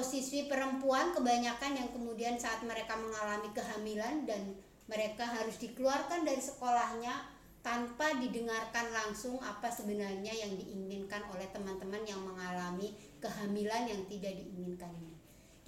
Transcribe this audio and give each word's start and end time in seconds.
atau 0.00 0.16
siswi 0.16 0.48
perempuan 0.48 1.12
kebanyakan 1.12 1.76
yang 1.76 1.92
kemudian 1.92 2.40
saat 2.40 2.64
mereka 2.64 2.96
mengalami 2.96 3.52
kehamilan 3.52 4.24
dan 4.24 4.56
mereka 4.88 5.28
harus 5.28 5.60
dikeluarkan 5.60 6.24
dari 6.24 6.40
sekolahnya 6.40 7.12
tanpa 7.60 8.16
didengarkan 8.16 8.96
langsung 8.96 9.36
apa 9.44 9.68
sebenarnya 9.68 10.32
yang 10.32 10.56
diinginkan 10.56 11.20
oleh 11.28 11.44
teman-teman 11.52 12.00
yang 12.08 12.16
mengalami 12.24 12.96
kehamilan 13.20 13.92
yang 13.92 14.00
tidak 14.08 14.40
diinginkan 14.40 14.88
ini. 15.04 15.12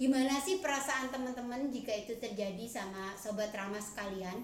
Gimana 0.01 0.41
sih 0.41 0.57
perasaan 0.57 1.13
teman-teman 1.13 1.69
jika 1.69 1.93
itu 1.93 2.17
terjadi 2.17 2.65
sama 2.65 3.13
sobat 3.13 3.53
Rama 3.53 3.77
sekalian? 3.77 4.41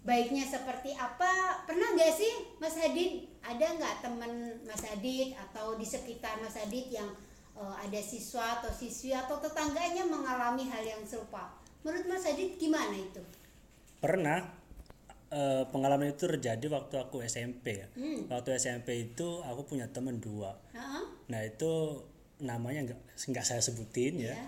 Baiknya 0.00 0.48
seperti 0.48 0.96
apa? 0.96 1.60
Pernah 1.68 1.92
nggak 1.92 2.12
sih 2.16 2.56
Mas 2.56 2.72
Hadid 2.80 3.36
ada 3.44 3.68
nggak 3.68 4.00
teman 4.00 4.64
Mas 4.64 4.80
Hadid 4.80 5.36
atau 5.36 5.76
di 5.76 5.84
sekitar 5.84 6.40
Mas 6.40 6.56
Hadid 6.56 6.88
yang 6.88 7.27
uh, 7.58 7.76
ada 7.82 8.00
siswa 8.00 8.62
atau 8.62 8.70
siswi 8.70 9.10
atau 9.10 9.42
tetangganya 9.42 10.06
mengalami 10.06 10.64
hal 10.70 10.82
yang 10.86 11.02
serupa? 11.02 11.50
Menurut 11.82 12.06
Mas 12.06 12.24
Hadid 12.24 12.56
gimana 12.56 12.94
itu? 12.94 13.22
Pernah 13.98 14.46
uh, 15.34 15.64
pengalaman 15.68 16.14
itu 16.14 16.26
terjadi 16.30 16.66
waktu 16.70 16.94
aku 17.02 17.22
SMP 17.26 17.84
ya. 17.84 17.88
Hmm. 17.98 18.30
Waktu 18.30 18.56
SMP 18.58 19.10
itu 19.10 19.42
aku 19.42 19.66
punya 19.66 19.90
teman 19.90 20.22
dua. 20.22 20.54
Uh-huh. 20.74 21.04
Nah 21.28 21.40
itu 21.44 22.02
namanya 22.38 22.94
nggak 22.94 23.00
nggak 23.34 23.44
saya 23.46 23.60
sebutin 23.62 24.22
ya. 24.22 24.34
Ya. 24.34 24.38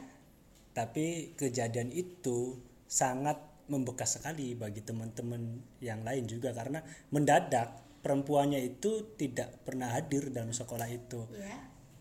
Tapi 0.70 1.34
kejadian 1.34 1.91
itu 1.91 2.58
sangat 2.86 3.38
membekas 3.70 4.19
sekali 4.19 4.58
bagi 4.58 4.83
teman-teman 4.83 5.62
yang 5.78 6.03
lain 6.03 6.27
juga 6.27 6.50
karena 6.50 6.83
mendadak 7.14 7.78
perempuannya 8.03 8.58
itu 8.58 9.14
tidak 9.14 9.62
pernah 9.62 9.94
hadir 9.94 10.34
dalam 10.34 10.50
sekolah 10.50 10.88
itu. 10.91 11.22
Ya. 11.38 11.58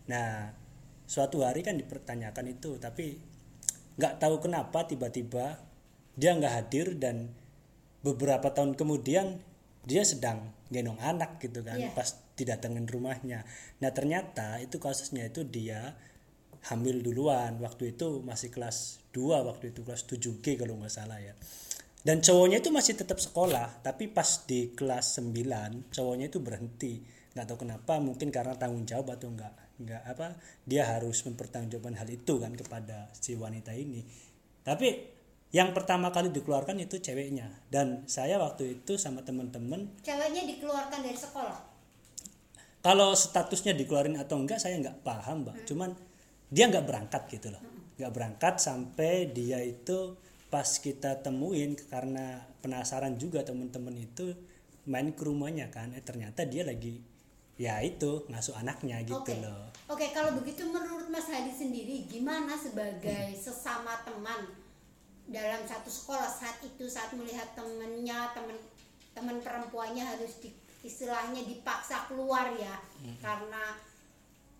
Nah, 0.10 0.50
suatu 1.10 1.42
hari 1.42 1.66
kan 1.66 1.74
dipertanyakan 1.74 2.54
itu, 2.54 2.78
tapi 2.78 3.18
nggak 3.98 4.22
tahu 4.22 4.46
kenapa 4.46 4.86
tiba-tiba 4.86 5.58
dia 6.14 6.38
nggak 6.38 6.54
hadir 6.54 6.94
dan 7.02 7.34
beberapa 8.06 8.54
tahun 8.54 8.78
kemudian 8.78 9.42
dia 9.90 10.06
sedang 10.06 10.54
gendong 10.70 11.02
anak 11.02 11.42
gitu 11.42 11.66
kan, 11.66 11.82
Iya. 11.82 11.98
pas 11.98 12.14
didatengin 12.38 12.86
rumahnya. 12.86 13.42
Nah 13.82 13.90
ternyata 13.90 14.62
itu 14.62 14.78
kasusnya 14.78 15.26
itu 15.28 15.42
dia 15.42 15.98
hamil 16.70 17.02
duluan, 17.02 17.58
waktu 17.58 17.98
itu 17.98 18.22
masih 18.22 18.54
kelas 18.54 19.02
2 19.10 19.42
waktu 19.42 19.74
itu 19.74 19.82
kelas 19.82 20.06
7G 20.06 20.62
kalau 20.62 20.78
nggak 20.78 20.94
salah 20.94 21.18
ya. 21.18 21.34
Dan 22.00 22.22
cowoknya 22.24 22.64
itu 22.64 22.70
masih 22.72 22.96
tetap 22.96 23.20
sekolah, 23.20 23.82
tapi 23.84 24.08
pas 24.08 24.46
di 24.46 24.72
kelas 24.78 25.20
9 25.20 25.90
cowoknya 25.90 26.30
itu 26.30 26.40
berhenti. 26.40 27.02
Nggak 27.34 27.46
tahu 27.50 27.66
kenapa, 27.66 27.98
mungkin 28.00 28.30
karena 28.30 28.56
tanggung 28.56 28.86
jawab 28.86 29.18
atau 29.18 29.34
enggak 29.34 29.69
enggak 29.80 30.04
apa 30.04 30.36
dia 30.68 30.84
harus 30.86 31.24
mempertanggungjawabkan 31.24 31.96
hal 31.96 32.10
itu 32.12 32.38
kan 32.38 32.52
kepada 32.54 33.10
si 33.16 33.34
wanita 33.40 33.72
ini. 33.74 34.04
Tapi 34.62 35.18
yang 35.50 35.74
pertama 35.74 36.14
kali 36.14 36.30
dikeluarkan 36.30 36.78
itu 36.78 37.02
ceweknya. 37.02 37.50
Dan 37.72 38.06
saya 38.06 38.38
waktu 38.38 38.80
itu 38.82 39.02
sama 39.02 39.26
teman-teman 39.26 39.90
Ceweknya 40.06 40.46
dikeluarkan 40.46 41.00
dari 41.02 41.18
sekolah. 41.18 41.60
kalau 42.80 43.12
statusnya 43.12 43.76
dikeluarin 43.76 44.16
atau 44.16 44.40
enggak 44.40 44.62
saya 44.62 44.80
nggak 44.80 45.04
paham 45.04 45.44
mbak. 45.44 45.68
Cuman 45.68 45.92
dia 46.48 46.70
nggak 46.70 46.86
berangkat 46.86 47.24
gitu 47.28 47.52
loh. 47.52 47.64
Nggak 48.00 48.12
berangkat 48.16 48.56
sampai 48.62 49.28
dia 49.36 49.60
itu 49.60 50.16
pas 50.50 50.66
kita 50.66 51.22
temuin 51.22 51.78
karena 51.78 52.42
penasaran 52.64 53.16
juga 53.22 53.46
teman-teman 53.46 53.94
itu 54.00 54.34
main 54.90 55.14
ke 55.14 55.22
rumahnya 55.22 55.70
kan 55.70 55.94
eh 55.94 56.02
ternyata 56.02 56.42
dia 56.50 56.66
lagi 56.66 56.98
ya 57.60 57.84
itu 57.84 58.24
ngasuh 58.32 58.56
anaknya 58.56 59.04
gitu 59.04 59.20
Oke. 59.20 59.36
loh. 59.44 59.68
Oke, 59.92 60.16
kalau 60.16 60.32
begitu 60.40 60.64
menurut 60.64 61.12
Mas 61.12 61.28
Hadi 61.28 61.52
sendiri 61.52 62.08
gimana 62.08 62.56
sebagai 62.56 63.36
sesama 63.36 64.00
teman 64.08 64.48
dalam 65.28 65.62
satu 65.68 65.92
sekolah 65.92 66.26
saat 66.26 66.58
itu 66.64 66.88
saat 66.88 67.12
melihat 67.14 67.52
temennya 67.54 68.32
teman 68.32 68.56
teman 69.12 69.38
perempuannya 69.44 70.02
harus 70.02 70.40
di, 70.40 70.50
istilahnya 70.82 71.44
dipaksa 71.44 72.08
keluar 72.08 72.50
ya 72.56 72.80
karena 73.20 73.76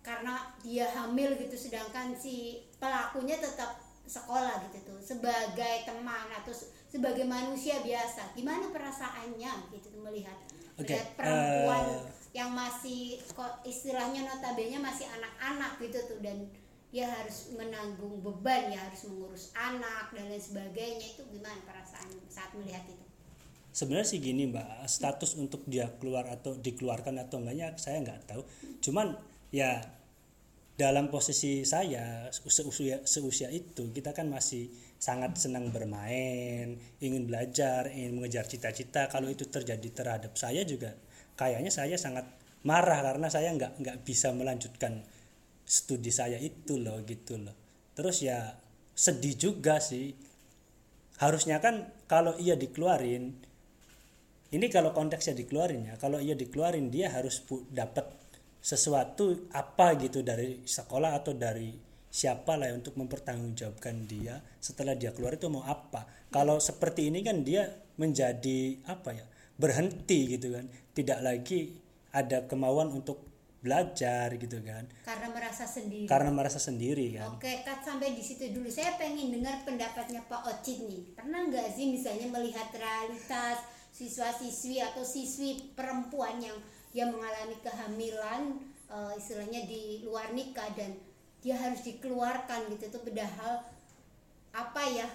karena 0.00 0.34
dia 0.60 0.84
hamil 0.92 1.32
gitu 1.40 1.56
sedangkan 1.56 2.12
si 2.12 2.60
pelakunya 2.76 3.40
tetap 3.40 3.80
sekolah 4.04 4.60
gitu 4.68 4.92
tuh 4.92 4.98
sebagai 5.00 5.86
teman 5.86 6.26
atau 6.34 6.50
se- 6.50 6.68
sebagai 6.90 7.22
manusia 7.22 7.78
biasa. 7.80 8.34
Gimana 8.34 8.66
perasaannya 8.74 9.52
gitu 9.70 9.88
melihat 10.02 10.34
Oke, 10.74 10.90
melihat 10.90 11.08
perempuan? 11.14 11.84
eh, 11.86 12.19
yang 12.30 12.54
masih 12.54 13.18
istilahnya 13.66 14.22
notabene 14.22 14.78
masih 14.78 15.06
anak-anak 15.10 15.82
gitu 15.82 15.98
tuh 16.06 16.18
dan 16.22 16.46
dia 16.90 17.06
harus 17.06 17.54
menanggung 17.54 18.18
beban 18.18 18.70
ya 18.70 18.82
harus 18.82 19.06
mengurus 19.06 19.54
anak 19.54 20.10
dan 20.10 20.26
lain 20.26 20.42
sebagainya. 20.42 21.06
Itu 21.14 21.22
gimana 21.30 21.58
perasaan 21.62 22.10
saat 22.26 22.50
melihat 22.58 22.82
itu? 22.86 23.06
Sebenarnya 23.70 24.08
sih 24.10 24.18
gini 24.18 24.50
mbak 24.50 24.90
status 24.90 25.38
untuk 25.38 25.62
dia 25.70 25.86
keluar 26.02 26.26
atau 26.26 26.58
dikeluarkan 26.58 27.22
atau 27.22 27.38
enggaknya 27.38 27.78
saya 27.78 28.02
nggak 28.02 28.34
tahu. 28.34 28.42
Cuman 28.82 29.14
ya 29.54 29.78
dalam 30.74 31.06
posisi 31.14 31.62
saya 31.62 32.26
seusia 32.34 33.06
seusia 33.06 33.46
itu 33.54 33.94
kita 33.94 34.10
kan 34.10 34.26
masih 34.26 34.66
sangat 34.98 35.38
senang 35.38 35.70
bermain 35.70 36.74
ingin 36.98 37.30
belajar 37.30 37.86
ingin 37.94 38.18
mengejar 38.18 38.50
cita-cita. 38.50 39.06
Kalau 39.06 39.30
itu 39.30 39.46
terjadi 39.46 39.88
terhadap 39.94 40.34
saya 40.34 40.66
juga 40.66 40.90
kayaknya 41.40 41.72
saya 41.72 41.96
sangat 41.96 42.28
marah 42.68 43.00
karena 43.00 43.32
saya 43.32 43.56
nggak 43.56 43.80
nggak 43.80 43.96
bisa 44.04 44.28
melanjutkan 44.36 45.00
studi 45.64 46.12
saya 46.12 46.36
itu 46.36 46.76
loh 46.76 47.00
gitu 47.08 47.40
loh. 47.40 47.56
Terus 47.96 48.20
ya 48.20 48.60
sedih 48.92 49.40
juga 49.40 49.80
sih. 49.80 50.12
Harusnya 51.16 51.64
kan 51.64 51.88
kalau 52.04 52.36
ia 52.36 52.56
dikeluarin 52.56 53.32
ini 54.50 54.66
kalau 54.68 54.90
konteksnya 54.92 55.36
dikeluarin 55.36 55.88
ya 55.88 55.94
kalau 56.00 56.16
ia 56.16 56.32
dikeluarin 56.34 56.88
dia 56.88 57.12
harus 57.12 57.44
dapat 57.70 58.08
sesuatu 58.60 59.48
apa 59.56 59.96
gitu 60.00 60.20
dari 60.20 60.64
sekolah 60.64 61.16
atau 61.16 61.32
dari 61.32 61.72
siapa 62.10 62.58
lah 62.58 62.74
untuk 62.74 62.98
mempertanggungjawabkan 62.98 64.10
dia 64.10 64.42
setelah 64.58 64.98
dia 64.98 65.14
keluar 65.16 65.38
itu 65.38 65.48
mau 65.48 65.64
apa. 65.64 66.04
Kalau 66.28 66.58
seperti 66.58 67.08
ini 67.08 67.24
kan 67.24 67.40
dia 67.46 67.68
menjadi 67.96 68.80
apa 68.90 69.12
ya 69.14 69.24
berhenti 69.60 70.40
gitu 70.40 70.56
kan. 70.56 70.64
Tidak 70.96 71.20
lagi 71.20 71.76
ada 72.16 72.48
kemauan 72.48 72.88
untuk 72.90 73.30
belajar 73.60 74.32
gitu 74.40 74.56
kan. 74.64 74.88
Karena 75.04 75.28
merasa 75.28 75.68
sendiri. 75.68 76.08
Karena 76.08 76.30
merasa 76.32 76.56
sendiri 76.56 77.06
kan. 77.20 77.36
Oke, 77.36 77.60
kat 77.60 77.84
sampai 77.84 78.16
di 78.16 78.24
situ 78.24 78.48
dulu. 78.56 78.72
Saya 78.72 78.96
pengen 78.96 79.36
dengar 79.36 79.60
pendapatnya 79.68 80.24
Pak 80.24 80.48
Ocit 80.48 80.80
nih. 80.88 81.12
Pernah 81.12 81.44
nggak 81.52 81.68
sih 81.76 81.92
misalnya 81.92 82.32
melihat 82.32 82.72
realitas 82.72 83.60
siswa-siswi 83.92 84.80
atau 84.80 85.04
siswi 85.04 85.76
perempuan 85.76 86.40
yang 86.40 86.56
dia 86.90 87.04
mengalami 87.04 87.54
kehamilan, 87.60 88.42
eh, 88.88 89.12
istilahnya 89.20 89.68
di 89.68 90.02
luar 90.08 90.32
nikah 90.32 90.72
dan 90.72 90.96
dia 91.44 91.54
harus 91.60 91.84
dikeluarkan 91.84 92.72
gitu. 92.72 92.88
Tuh 92.88 93.04
padahal 93.04 93.60
apa 94.50 94.82
ya 94.88 95.06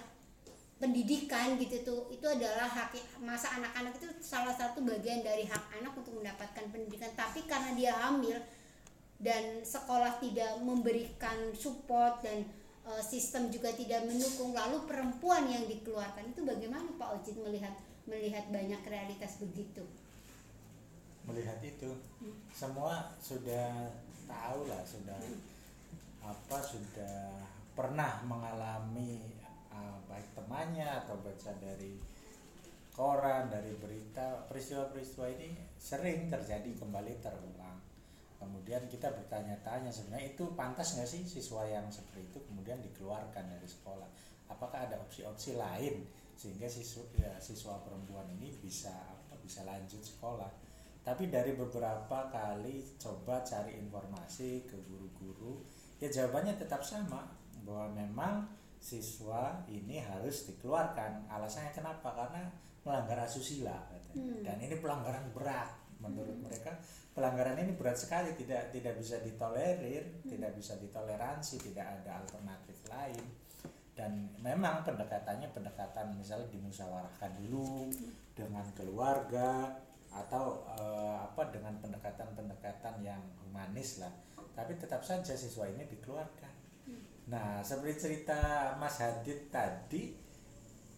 pendidikan 0.76 1.56
gitu 1.56 1.80
tuh 1.80 2.00
itu 2.12 2.26
adalah 2.28 2.68
hak 2.68 2.92
masa 3.24 3.56
anak-anak 3.56 3.96
itu 3.96 4.08
salah 4.20 4.52
satu 4.52 4.84
bagian 4.84 5.24
dari 5.24 5.48
hak 5.48 5.80
anak 5.80 5.96
untuk 5.96 6.20
mendapatkan 6.20 6.68
pendidikan. 6.68 7.08
Tapi 7.16 7.48
karena 7.48 7.72
dia 7.72 7.96
hamil 7.96 8.36
dan 9.16 9.64
sekolah 9.64 10.20
tidak 10.20 10.60
memberikan 10.60 11.56
support 11.56 12.20
dan 12.20 12.44
eh, 12.84 13.02
sistem 13.02 13.48
juga 13.48 13.72
tidak 13.72 14.04
mendukung 14.04 14.52
lalu 14.52 14.84
perempuan 14.84 15.48
yang 15.48 15.64
dikeluarkan 15.64 16.36
itu 16.36 16.44
bagaimana 16.44 16.84
Pak 17.00 17.08
Ojit 17.20 17.36
melihat 17.40 17.72
melihat 18.04 18.44
banyak 18.52 18.80
realitas 18.84 19.40
begitu? 19.40 19.82
Melihat 21.24 21.58
itu 21.64 21.90
semua 22.52 23.16
sudah 23.18 23.90
tahu 24.28 24.68
lah 24.68 24.82
sudah 24.84 25.18
apa 26.22 26.58
sudah 26.58 27.42
pernah 27.74 28.22
mengalami 28.26 29.35
uh, 29.76 30.00
baik 30.08 30.32
temannya 30.32 30.88
atau 31.04 31.20
baca 31.20 31.52
dari 31.60 32.00
koran 32.96 33.52
dari 33.52 33.76
berita 33.76 34.48
peristiwa-peristiwa 34.48 35.28
ini 35.36 35.52
sering 35.76 36.32
terjadi 36.32 36.72
kembali 36.80 37.20
terulang. 37.20 37.76
Kemudian 38.40 38.88
kita 38.88 39.12
bertanya-tanya 39.12 39.92
sebenarnya 39.92 40.32
itu 40.32 40.44
pantas 40.56 40.96
nggak 40.96 41.08
sih 41.08 41.24
siswa 41.28 41.68
yang 41.68 41.88
seperti 41.92 42.32
itu 42.32 42.38
kemudian 42.48 42.80
dikeluarkan 42.80 43.52
dari 43.52 43.68
sekolah? 43.68 44.08
Apakah 44.48 44.88
ada 44.88 44.96
opsi-opsi 45.04 45.60
lain 45.60 46.08
sehingga 46.36 46.68
siswa 46.68 47.04
ya, 47.20 47.36
siswa 47.36 47.76
perempuan 47.84 48.28
ini 48.40 48.56
bisa 48.56 48.92
apa 48.92 49.36
bisa 49.44 49.60
lanjut 49.68 50.00
sekolah? 50.00 50.48
Tapi 51.04 51.28
dari 51.28 51.52
beberapa 51.52 52.32
kali 52.32 52.96
coba 52.96 53.44
cari 53.44 53.76
informasi 53.76 54.64
ke 54.64 54.76
guru-guru 54.88 55.60
ya 56.00 56.08
jawabannya 56.12 56.56
tetap 56.60 56.84
sama 56.84 57.24
bahwa 57.64 57.88
memang 57.92 58.34
siswa 58.80 59.64
ini 59.66 59.98
harus 59.98 60.46
dikeluarkan. 60.48 61.26
Alasannya 61.30 61.72
kenapa? 61.74 62.12
Karena 62.14 62.46
melanggar 62.86 63.26
asusila 63.26 63.74
katanya. 63.90 64.04
Hmm. 64.16 64.40
dan 64.40 64.56
ini 64.64 64.80
pelanggaran 64.80 65.28
berat 65.36 65.68
menurut 66.00 66.38
mereka. 66.40 66.72
Pelanggaran 67.12 67.56
ini 67.60 67.76
berat 67.76 68.00
sekali 68.00 68.32
tidak 68.36 68.72
tidak 68.72 68.96
bisa 68.96 69.20
ditolerir 69.20 70.24
tidak 70.24 70.52
bisa 70.56 70.76
ditoleransi 70.80 71.60
tidak 71.60 71.86
ada 72.00 72.24
alternatif 72.24 72.76
lain. 72.88 73.24
Dan 73.96 74.28
memang 74.44 74.84
pendekatannya 74.84 75.52
pendekatan 75.56 76.16
misalnya 76.16 76.48
dimusyawarahkan 76.52 77.32
dulu 77.40 77.88
dengan 78.36 78.64
keluarga 78.76 79.72
atau 80.12 80.64
eh, 80.76 81.16
apa 81.24 81.48
dengan 81.52 81.76
pendekatan-pendekatan 81.80 83.04
yang 83.04 83.20
humanis 83.44 84.00
lah. 84.00 84.12
Tapi 84.56 84.76
tetap 84.80 85.04
saja 85.04 85.36
siswa 85.36 85.68
ini 85.68 85.84
dikeluarkan 85.88 86.55
nah 87.26 87.58
seperti 87.58 87.94
cerita 87.98 88.38
Mas 88.78 89.02
Hadid 89.02 89.50
tadi 89.50 90.14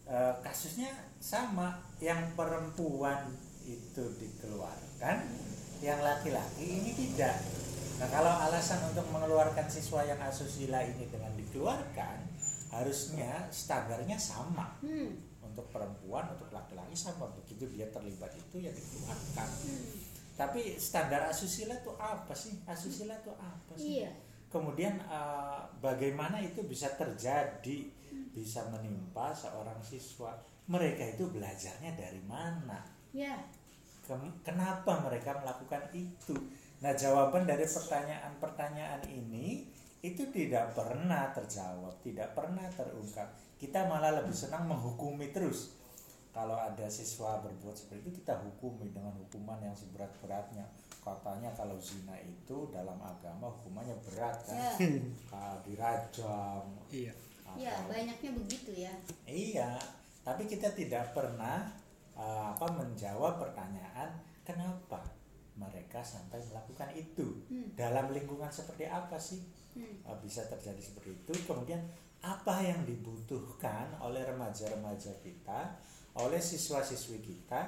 eh, 0.09 0.35
kasusnya 0.45 0.91
sama. 1.21 1.77
Yang 1.99 2.39
perempuan 2.39 3.35
itu 3.67 4.05
dikeluarkan 4.23 5.17
yang 5.83 6.01
laki-laki 6.01 6.65
ini 6.65 6.91
tidak. 6.95 7.37
Nah 7.99 8.07
kalau 8.07 8.31
alasan 8.31 8.79
untuk 8.95 9.07
mengeluarkan 9.11 9.67
siswa 9.67 10.07
yang 10.07 10.19
asusila 10.23 10.79
ini 10.87 11.11
dengan 11.11 11.35
dikeluarkan 11.35 12.19
harusnya 12.71 13.51
standarnya 13.51 14.17
sama. 14.19 14.79
Hmm. 14.85 15.27
untuk 15.39 15.75
perempuan 15.75 16.29
untuk 16.31 16.55
laki-laki 16.55 16.95
sama. 16.95 17.27
Begitu 17.43 17.67
dia 17.75 17.91
terlibat 17.91 18.31
itu 18.37 18.63
ya 18.63 18.71
dikeluarkan. 18.71 19.49
Hmm. 19.49 19.87
tapi 20.39 20.79
standar 20.79 21.27
asusila 21.27 21.75
itu 21.75 21.91
apa 21.99 22.31
sih? 22.31 22.63
Asusila 22.63 23.19
itu 23.19 23.35
apa 23.35 23.73
sih? 23.75 24.07
Iya. 24.07 24.28
Kemudian 24.49 24.99
eh, 25.01 25.61
bagaimana 25.81 26.41
itu 26.41 26.65
bisa 26.65 26.93
terjadi? 26.97 27.89
Bisa 28.33 28.67
menimpa 28.69 29.33
seorang 29.33 29.79
siswa. 29.85 30.37
Mereka 30.69 31.17
itu 31.17 31.33
belajarnya 31.33 31.97
dari 31.97 32.21
mana? 32.29 32.85
Ya. 33.13 33.37
Kenapa 34.45 35.05
mereka 35.05 35.37
melakukan 35.37 35.85
itu? 35.93 36.33
Nah 36.81 36.97
jawaban 36.97 37.45
dari 37.45 37.69
pertanyaan-pertanyaan 37.69 39.05
ini 39.05 39.69
itu 39.99 40.31
tidak 40.31 40.79
pernah 40.79 41.29
terjawab 41.35 41.99
tidak 42.01 42.33
pernah 42.33 42.65
terungkap. 42.73 43.29
Kita 43.59 43.91
malah 43.91 44.23
lebih 44.23 44.33
senang 44.33 44.71
menghukumi 44.71 45.35
terus. 45.35 45.75
Kalau 46.31 46.55
ada 46.55 46.87
siswa 46.87 47.43
berbuat 47.43 47.75
seperti 47.75 48.07
itu 48.07 48.23
kita 48.23 48.39
hukumi 48.39 48.95
dengan 48.95 49.11
hukuman 49.19 49.59
yang 49.59 49.75
seberat-beratnya 49.75 50.63
katanya 51.11 51.49
kalau 51.53 51.77
zina 51.77 52.13
itu 52.17 52.69
dalam 52.69 52.99
agama 52.99 53.49
hukumannya 53.49 53.97
berat 54.03 54.37
kan 54.43 54.57
Ya. 54.79 55.57
Dirajam 55.65 56.65
iya 56.89 57.13
Ya, 57.51 57.73
atau- 57.73 57.89
banyaknya 57.89 58.31
begitu 58.37 58.71
ya. 58.79 58.93
Iya, 59.25 59.81
tapi 60.21 60.45
kita 60.45 60.69
tidak 60.71 61.11
pernah 61.11 61.65
uh, 62.13 62.53
apa 62.53 62.69
menjawab 62.71 63.41
pertanyaan 63.41 64.13
kenapa 64.43 65.01
mereka 65.55 65.99
sampai 65.99 66.39
melakukan 66.43 66.93
itu 66.93 67.25
Hmm. 67.49 67.73
dalam 67.73 68.13
lingkungan 68.13 68.47
seperti 68.49 68.85
apa 68.85 69.17
sih 69.17 69.41
Hmm. 69.73 69.97
uh, 70.05 70.19
bisa 70.19 70.45
terjadi 70.45 70.77
seperti 70.79 71.17
itu. 71.17 71.33
Kemudian 71.43 71.81
apa 72.21 72.61
yang 72.61 72.85
dibutuhkan 72.85 73.97
oleh 73.97 74.23
remaja-remaja 74.23 75.17
kita, 75.19 75.73
oleh 76.15 76.39
siswa-siswi 76.39 77.19
kita 77.19 77.65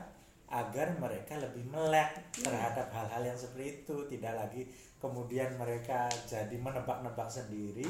agar 0.51 0.99
mereka 0.99 1.39
lebih 1.39 1.63
melek 1.71 2.35
terhadap 2.35 2.91
hal-hal 2.91 3.23
yang 3.23 3.39
seperti 3.39 3.87
itu, 3.87 3.97
tidak 4.11 4.35
lagi 4.35 4.67
kemudian 4.99 5.55
mereka 5.57 6.11
jadi 6.27 6.59
menebak-nebak 6.59 7.31
sendiri 7.31 7.87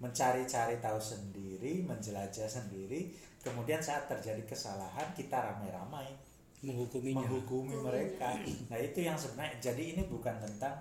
mencari-cari 0.00 0.80
tahu 0.80 0.96
sendiri, 0.96 1.84
menjelajah 1.84 2.48
sendiri, 2.48 3.12
kemudian 3.44 3.84
saat 3.84 4.08
terjadi 4.08 4.40
kesalahan 4.48 5.12
kita 5.12 5.36
ramai-ramai 5.36 6.08
menghukuminya 6.64 7.24
menghukumi 7.24 7.76
Hukuminya. 7.76 7.84
mereka. 7.88 8.28
Nah 8.72 8.80
itu 8.80 8.98
yang 9.04 9.16
sebenarnya 9.16 9.56
jadi 9.60 9.96
ini 9.96 10.02
bukan 10.08 10.36
tentang 10.40 10.76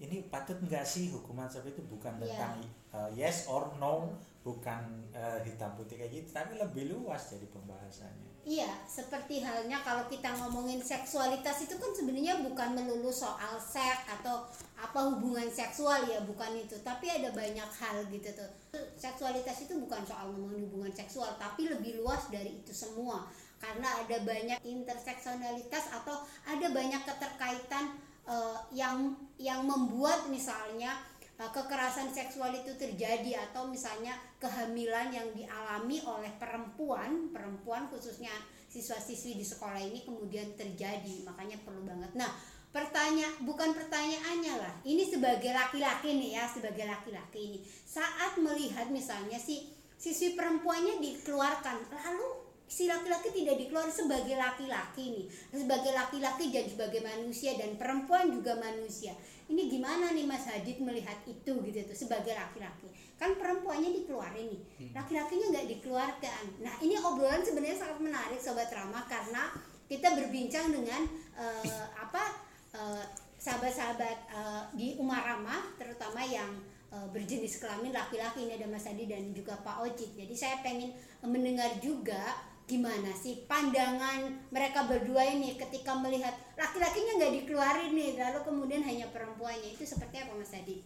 ini 0.00 0.24
patut 0.32 0.56
nggak 0.64 0.82
sih 0.82 1.12
hukuman 1.12 1.44
seperti 1.44 1.76
itu 1.76 1.84
bukan 1.92 2.16
Iya. 2.16 2.24
tentang 2.24 2.54
uh, 2.96 3.10
yes 3.12 3.44
or 3.52 3.68
no, 3.76 4.16
bukan 4.40 4.80
uh, 5.12 5.36
hitam 5.44 5.76
putih 5.76 6.00
kayak 6.00 6.12
gitu, 6.16 6.28
tapi 6.32 6.56
lebih 6.56 6.88
luas 6.96 7.28
jadi 7.28 7.44
pembahasannya. 7.52 8.32
Iya, 8.40 8.72
seperti 8.88 9.44
halnya 9.44 9.84
kalau 9.84 10.08
kita 10.08 10.32
ngomongin 10.32 10.80
seksualitas 10.80 11.68
itu 11.68 11.76
kan 11.76 11.92
sebenarnya 11.92 12.40
bukan 12.40 12.72
melulu 12.72 13.12
soal 13.12 13.60
seks 13.60 14.08
atau 14.08 14.48
apa 14.80 14.96
hubungan 15.12 15.44
seksual 15.52 16.08
ya, 16.08 16.24
bukan 16.24 16.56
itu. 16.56 16.72
Tapi 16.80 17.04
ada 17.12 17.28
banyak 17.36 17.68
hal 17.68 18.00
gitu 18.08 18.32
tuh. 18.32 18.48
Seksualitas 18.96 19.68
itu 19.68 19.76
bukan 19.76 20.00
soal 20.08 20.32
ngomongin 20.32 20.64
hubungan 20.72 20.88
seksual, 20.96 21.36
tapi 21.36 21.68
lebih 21.68 22.00
luas 22.00 22.32
dari 22.32 22.64
itu 22.64 22.72
semua. 22.72 23.28
Karena 23.60 24.00
ada 24.00 24.16
banyak 24.24 24.56
interseksionalitas 24.64 25.92
atau 25.92 26.24
ada 26.48 26.66
banyak 26.72 27.04
keterkaitan 27.04 27.92
eh, 28.30 28.58
yang 28.72 29.18
yang 29.36 29.66
membuat 29.66 30.30
misalnya 30.30 30.94
uh, 31.40 31.48
kekerasan 31.48 32.12
seksual 32.12 32.52
itu 32.52 32.76
terjadi 32.76 33.48
atau 33.48 33.64
misalnya 33.64 34.12
kehamilan 34.36 35.08
yang 35.08 35.28
dialami 35.32 36.04
oleh 36.04 36.28
perempuan 36.36 37.32
perempuan 37.32 37.88
khususnya 37.88 38.30
siswa-siswi 38.70 39.40
di 39.40 39.42
sekolah 39.42 39.80
ini 39.80 40.04
kemudian 40.04 40.54
terjadi. 40.54 41.24
Makanya 41.24 41.58
perlu 41.64 41.82
banget. 41.82 42.12
Nah 42.14 42.30
pertanyaan 42.70 43.34
bukan 43.42 43.74
pertanyaannya 43.74 44.54
lah. 44.60 44.74
Ini 44.86 45.02
sebagai 45.08 45.50
laki-laki 45.50 46.14
nih 46.14 46.30
ya 46.38 46.44
sebagai 46.46 46.86
laki-laki 46.86 47.40
ini. 47.40 47.58
Saat 47.66 48.38
melihat 48.38 48.92
misalnya 48.92 49.40
si 49.40 49.72
siswi 49.96 50.36
perempuannya 50.38 51.02
dikeluarkan 51.02 51.76
lalu 51.92 52.39
si 52.70 52.86
laki-laki 52.86 53.34
tidak 53.34 53.58
dikeluarkan 53.58 53.90
sebagai 53.90 54.38
laki-laki 54.38 55.04
nih. 55.10 55.26
Sebagai 55.50 55.90
laki-laki 55.90 56.54
dan 56.54 56.66
sebagai 56.70 57.02
manusia 57.02 57.58
dan 57.58 57.74
perempuan 57.74 58.30
juga 58.30 58.54
manusia. 58.62 59.10
Ini 59.50 59.66
gimana 59.66 60.14
nih 60.14 60.22
Mas 60.22 60.46
Hadid 60.46 60.78
melihat 60.78 61.18
itu 61.26 61.50
gitu 61.50 61.78
tuh 61.82 61.98
sebagai 61.98 62.30
laki-laki? 62.38 62.86
Kan 63.18 63.34
perempuannya 63.34 63.90
dikeluarin 63.90 64.54
nih. 64.54 64.62
Laki-lakinya 64.94 65.46
nggak 65.50 65.66
dikeluarkan. 65.66 66.42
Nah 66.62 66.78
ini 66.78 66.94
obrolan 67.02 67.42
sebenarnya 67.42 67.82
sangat 67.82 67.98
menarik 67.98 68.38
sobat 68.38 68.70
Rama 68.70 69.02
karena 69.10 69.50
kita 69.90 70.14
berbincang 70.14 70.70
dengan 70.70 71.02
eh, 71.34 71.84
apa 71.98 72.22
eh, 72.70 73.04
sahabat-sahabat 73.42 74.18
eh, 74.30 74.62
di 74.78 74.88
Umarama 75.02 75.74
terutama 75.74 76.22
yang 76.22 76.54
berjenis 76.90 77.62
kelamin 77.62 77.94
laki-laki 77.94 78.50
ini 78.50 78.58
ada 78.58 78.66
Mas 78.66 78.82
Adi 78.82 79.06
dan 79.06 79.30
juga 79.30 79.54
Pak 79.62 79.86
Ojit 79.86 80.10
jadi 80.10 80.34
saya 80.34 80.58
pengen 80.58 80.90
mendengar 81.22 81.78
juga 81.78 82.34
gimana 82.70 83.10
sih 83.18 83.42
pandangan 83.50 84.30
mereka 84.54 84.86
berdua 84.86 85.26
ini 85.26 85.58
ketika 85.58 85.98
melihat 85.98 86.30
laki-lakinya 86.54 87.18
nggak 87.18 87.34
dikeluarin 87.42 87.90
nih 87.90 88.14
lalu 88.14 88.38
kemudian 88.46 88.86
hanya 88.86 89.10
perempuannya? 89.10 89.74
Itu 89.74 89.82
seperti 89.82 90.22
apa 90.22 90.38
Mas 90.38 90.54
Adi? 90.54 90.78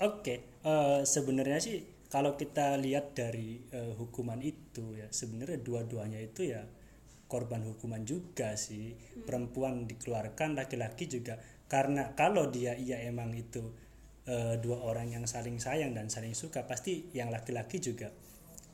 Oke, 0.00 0.48
eh, 0.64 1.00
sebenarnya 1.04 1.60
sih 1.60 1.84
kalau 2.08 2.40
kita 2.40 2.80
lihat 2.80 3.12
dari 3.12 3.60
eh, 3.68 3.92
hukuman 4.00 4.40
itu 4.40 4.96
ya 4.96 5.12
sebenarnya 5.12 5.60
dua-duanya 5.60 6.24
itu 6.24 6.48
ya 6.48 6.64
korban 7.28 7.60
hukuman 7.68 8.00
juga 8.08 8.56
sih. 8.56 8.96
Perempuan 9.28 9.84
dikeluarkan 9.84 10.56
laki-laki 10.56 11.04
juga. 11.04 11.36
Karena 11.68 12.16
kalau 12.16 12.48
dia 12.48 12.72
iya 12.80 13.04
emang 13.04 13.36
itu 13.36 13.60
eh, 14.24 14.56
dua 14.56 14.80
orang 14.88 15.12
yang 15.12 15.28
saling 15.28 15.60
sayang 15.60 15.92
dan 15.92 16.08
saling 16.08 16.32
suka 16.32 16.64
pasti 16.64 17.12
yang 17.12 17.28
laki-laki 17.28 17.76
juga 17.76 18.08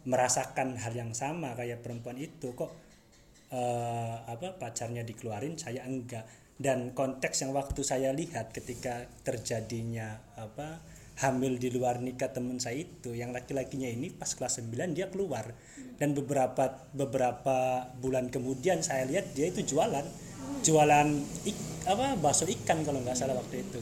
merasakan 0.09 0.80
hal 0.80 0.97
yang 0.97 1.12
sama 1.12 1.52
kayak 1.52 1.85
perempuan 1.85 2.16
itu 2.16 2.57
kok 2.57 2.73
eh, 3.52 4.16
apa 4.25 4.57
pacarnya 4.57 5.04
dikeluarin 5.04 5.59
saya 5.61 5.85
enggak. 5.85 6.25
Dan 6.61 6.92
konteks 6.92 7.40
yang 7.40 7.57
waktu 7.57 7.80
saya 7.80 8.12
lihat 8.12 8.52
ketika 8.52 9.09
terjadinya 9.25 10.21
apa 10.37 10.85
hamil 11.25 11.57
di 11.57 11.73
luar 11.73 12.04
nikah 12.04 12.37
teman 12.37 12.61
saya 12.61 12.85
itu 12.85 13.16
yang 13.16 13.33
laki-lakinya 13.33 13.88
ini 13.88 14.12
pas 14.12 14.28
kelas 14.37 14.61
9 14.61 14.92
dia 14.92 15.09
keluar. 15.09 15.57
Dan 15.97 16.12
beberapa 16.12 16.85
beberapa 16.92 17.88
bulan 17.97 18.28
kemudian 18.28 18.85
saya 18.85 19.09
lihat 19.09 19.33
dia 19.33 19.49
itu 19.49 19.64
jualan. 19.64 20.04
Jualan 20.61 21.09
ik, 21.49 21.57
apa 21.88 22.21
bakso 22.21 22.45
ikan 22.45 22.85
kalau 22.85 23.00
nggak 23.00 23.16
salah 23.16 23.33
waktu 23.33 23.64
itu 23.64 23.80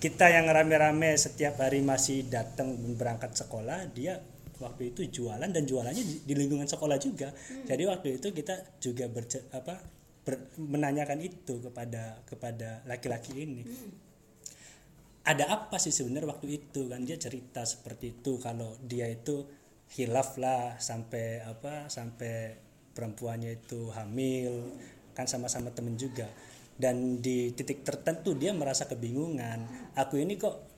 kita 0.00 0.32
yang 0.32 0.48
rame-rame 0.48 1.12
setiap 1.20 1.60
hari 1.60 1.84
masih 1.84 2.24
datang 2.24 2.72
berangkat 2.96 3.36
sekolah 3.36 3.84
dia 3.92 4.16
waktu 4.60 4.92
itu 4.92 5.08
jualan 5.08 5.48
dan 5.48 5.64
jualannya 5.64 6.04
di, 6.04 6.14
di 6.22 6.34
lingkungan 6.36 6.68
sekolah 6.68 7.00
juga. 7.00 7.32
Jadi 7.64 7.82
waktu 7.88 8.20
itu 8.20 8.28
kita 8.30 8.78
juga 8.78 9.08
berce, 9.08 9.48
apa 9.50 9.80
ber- 10.22 10.52
menanyakan 10.60 11.18
itu 11.24 11.64
kepada 11.64 12.20
kepada 12.28 12.84
laki-laki 12.84 13.32
ini. 13.34 13.62
Ada 15.24 15.48
apa 15.48 15.76
sih 15.76 15.92
sebenarnya 15.92 16.32
waktu 16.36 16.46
itu? 16.48 16.88
Kan 16.88 17.04
dia 17.08 17.16
cerita 17.16 17.64
seperti 17.64 18.20
itu. 18.20 18.40
Kalau 18.40 18.76
dia 18.84 19.08
itu 19.08 19.44
hilaf 19.96 20.38
lah 20.38 20.78
sampai 20.80 21.44
apa 21.44 21.90
sampai 21.90 22.56
perempuannya 22.92 23.60
itu 23.60 23.88
hamil. 23.92 24.76
Kan 25.16 25.28
sama-sama 25.28 25.72
temen 25.72 25.96
juga. 25.96 26.28
Dan 26.80 27.20
di 27.20 27.52
titik 27.52 27.84
tertentu 27.84 28.32
dia 28.32 28.56
merasa 28.56 28.88
kebingungan. 28.88 29.92
Aku 29.92 30.16
ini 30.16 30.40
kok 30.40 30.70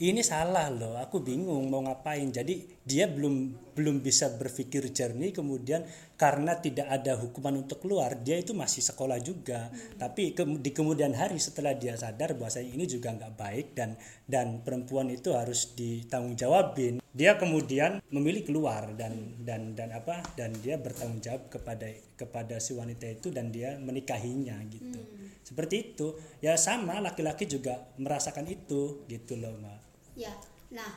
ini 0.00 0.24
salah 0.24 0.72
loh 0.72 0.96
aku 0.96 1.20
bingung 1.20 1.68
mau 1.68 1.84
ngapain. 1.84 2.24
Jadi 2.32 2.80
dia 2.80 3.04
belum 3.04 3.52
belum 3.76 4.00
bisa 4.00 4.32
berpikir 4.32 4.88
jernih 4.88 5.36
kemudian 5.36 5.84
karena 6.16 6.56
tidak 6.56 6.88
ada 6.88 7.20
hukuman 7.20 7.60
untuk 7.60 7.84
keluar 7.84 8.16
dia 8.16 8.40
itu 8.40 8.56
masih 8.56 8.80
sekolah 8.80 9.20
juga. 9.20 9.68
Tapi 10.00 10.32
ke- 10.32 10.56
di 10.56 10.72
kemudian 10.72 11.12
hari 11.12 11.36
setelah 11.36 11.76
dia 11.76 12.00
sadar 12.00 12.32
bahwa 12.32 12.48
ini 12.64 12.88
juga 12.88 13.12
nggak 13.12 13.34
baik 13.36 13.66
dan 13.76 14.00
dan 14.24 14.64
perempuan 14.64 15.12
itu 15.12 15.36
harus 15.36 15.76
ditanggung 15.76 16.32
jawabin 16.32 17.00
dia 17.10 17.34
kemudian 17.34 17.98
memilih 18.14 18.46
keluar 18.46 18.94
dan 18.94 19.34
dan 19.42 19.74
dan 19.74 19.90
apa 19.90 20.22
dan 20.38 20.54
dia 20.62 20.78
bertanggung 20.78 21.18
jawab 21.18 21.50
kepada 21.50 21.90
kepada 22.14 22.56
si 22.62 22.72
wanita 22.72 23.04
itu 23.04 23.34
dan 23.34 23.50
dia 23.50 23.76
menikahinya 23.82 24.56
gitu. 24.70 25.02
Seperti 25.42 25.92
itu. 25.92 26.14
Ya 26.38 26.54
sama 26.54 27.02
laki-laki 27.02 27.50
juga 27.50 27.90
merasakan 27.98 28.46
itu 28.46 29.04
gitu 29.10 29.34
loh 29.36 29.52
mbak 29.58 29.89
Ya, 30.20 30.32
nah 30.68 30.90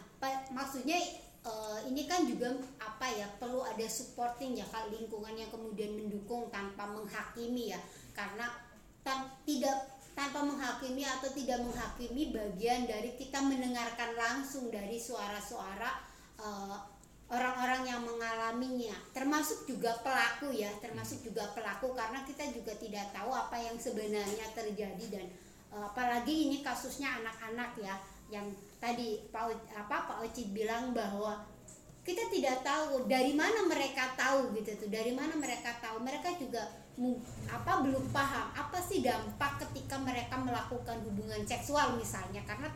maksudnya 0.52 1.00
eh, 1.48 1.80
ini 1.88 2.04
kan 2.04 2.28
juga 2.28 2.52
apa 2.76 3.08
ya 3.08 3.28
perlu 3.40 3.64
ada 3.64 3.88
supporting 3.88 4.60
ya 4.60 4.68
kak 4.68 4.92
lingkungan 4.92 5.32
yang 5.40 5.48
kemudian 5.48 5.96
mendukung 5.96 6.52
tanpa 6.52 6.84
menghakimi 6.92 7.72
ya. 7.72 7.80
Karena 8.12 8.52
tan- 9.00 9.32
tidak 9.48 9.96
tanpa 10.14 10.44
menghakimi 10.44 11.08
atau 11.08 11.32
tidak 11.32 11.64
menghakimi 11.64 12.36
bagian 12.36 12.86
dari 12.86 13.16
kita 13.18 13.42
mendengarkan 13.42 14.14
langsung 14.14 14.68
dari 14.68 15.00
suara-suara 15.00 16.04
eh, 16.44 16.78
orang-orang 17.32 17.82
yang 17.88 18.02
mengalaminya. 18.04 18.94
Termasuk 19.16 19.66
juga 19.66 19.96
pelaku 20.04 20.52
ya 20.54 20.70
termasuk 20.84 21.24
juga 21.24 21.48
pelaku 21.56 21.96
karena 21.96 22.22
kita 22.28 22.44
juga 22.52 22.76
tidak 22.76 23.10
tahu 23.16 23.32
apa 23.32 23.56
yang 23.56 23.80
sebenarnya 23.80 24.52
terjadi 24.54 25.06
dan 25.08 25.26
eh, 25.74 25.84
apalagi 25.90 26.52
ini 26.52 26.60
kasusnya 26.62 27.24
anak-anak 27.24 27.72
ya 27.80 27.96
yang 28.34 28.50
tadi 28.82 29.22
Pak 29.30 29.44
O- 29.46 29.70
apa 29.78 30.10
Pak 30.10 30.18
Ocit 30.26 30.50
bilang 30.50 30.90
bahwa 30.98 31.46
kita 32.04 32.28
tidak 32.28 32.66
tahu 32.66 33.08
dari 33.08 33.32
mana 33.32 33.64
mereka 33.64 34.12
tahu 34.20 34.52
gitu 34.58 34.76
tuh 34.76 34.90
dari 34.90 35.14
mana 35.14 35.38
mereka 35.38 35.72
tahu. 35.80 36.02
Mereka 36.04 36.36
juga 36.42 36.68
apa 37.48 37.80
belum 37.86 38.12
paham 38.12 38.52
apa 38.54 38.78
sih 38.82 39.00
dampak 39.06 39.62
ketika 39.66 39.96
mereka 40.02 40.36
melakukan 40.36 41.00
hubungan 41.08 41.46
seksual 41.48 41.96
misalnya. 41.96 42.44
Karena 42.44 42.68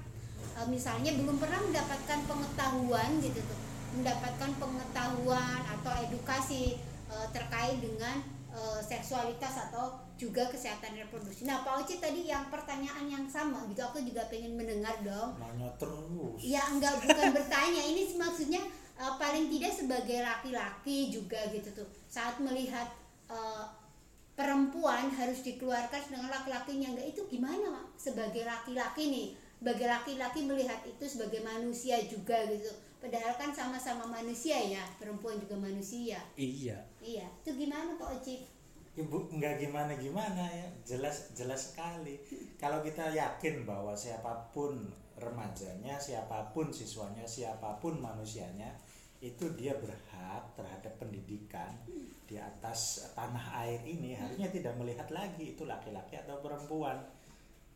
e, 0.56 0.60
misalnya 0.72 1.12
belum 1.18 1.42
pernah 1.42 1.60
mendapatkan 1.60 2.20
pengetahuan 2.24 3.20
gitu 3.20 3.42
tuh 3.44 3.60
mendapatkan 4.00 4.52
pengetahuan 4.62 5.60
atau 5.76 5.92
edukasi 6.08 6.80
e, 7.12 7.16
terkait 7.36 7.84
dengan 7.84 8.24
e, 8.48 8.80
seksualitas 8.80 9.68
atau 9.68 10.07
juga 10.18 10.50
kesehatan 10.50 10.98
reproduksi. 10.98 11.46
Nah, 11.46 11.62
Pak 11.62 11.86
Oci 11.86 12.02
tadi 12.02 12.26
yang 12.26 12.50
pertanyaan 12.50 13.06
yang 13.06 13.26
sama 13.30 13.64
gitu, 13.70 13.86
aku 13.86 14.02
juga 14.02 14.26
pengen 14.28 14.58
mendengar 14.58 14.98
dong. 15.06 15.38
nanya 15.38 15.70
terus 15.78 16.42
Ya 16.42 16.66
enggak 16.68 16.98
bukan 17.06 17.32
bertanya, 17.38 17.82
ini 17.86 18.10
maksudnya 18.18 18.62
eh, 18.98 19.14
paling 19.22 19.48
tidak 19.54 19.74
sebagai 19.78 20.20
laki-laki 20.26 21.14
juga 21.14 21.38
gitu 21.54 21.70
tuh. 21.72 21.88
Saat 22.10 22.42
melihat 22.42 22.90
eh, 23.30 23.66
perempuan 24.38 25.10
harus 25.10 25.42
dikeluarkan 25.42 26.14
dengan 26.14 26.30
laki-lakinya 26.30 26.94
enggak 26.94 27.10
itu 27.10 27.26
gimana 27.26 27.74
Mak? 27.74 27.98
sebagai 27.98 28.46
laki-laki 28.46 29.10
nih 29.10 29.28
sebagai 29.58 29.90
laki-laki 29.90 30.46
melihat 30.46 30.78
itu 30.86 31.02
sebagai 31.10 31.42
manusia 31.42 31.98
juga 32.06 32.46
gitu 32.46 32.70
padahal 33.02 33.34
kan 33.42 33.50
sama-sama 33.50 34.06
manusia 34.06 34.62
ya 34.62 34.86
perempuan 35.02 35.42
juga 35.42 35.58
manusia 35.58 36.22
iya 36.38 36.78
iya 37.02 37.26
itu 37.42 37.58
gimana 37.58 37.98
Pak 37.98 38.22
Oci 38.22 38.46
ibu 38.98 39.30
nggak 39.30 39.62
gimana 39.62 39.94
gimana 39.96 40.44
ya. 40.50 40.68
Jelas 40.82 41.32
jelas 41.38 41.72
sekali. 41.72 42.18
Kalau 42.58 42.82
kita 42.82 43.14
yakin 43.14 43.64
bahwa 43.64 43.94
siapa 43.94 44.50
pun 44.50 44.90
remajanya 45.18 45.98
siapa 45.98 46.54
pun 46.54 46.70
siswanya 46.70 47.26
siapa 47.26 47.82
pun 47.82 47.98
manusianya 47.98 48.70
itu 49.18 49.50
dia 49.58 49.74
berhak 49.82 50.46
terhadap 50.54 50.94
pendidikan 51.02 51.74
di 52.30 52.38
atas 52.38 53.10
tanah 53.18 53.66
air 53.66 53.82
ini. 53.86 54.14
Harusnya 54.14 54.50
tidak 54.50 54.78
melihat 54.78 55.10
lagi 55.10 55.58
itu 55.58 55.66
laki-laki 55.66 56.18
atau 56.18 56.38
perempuan. 56.42 56.98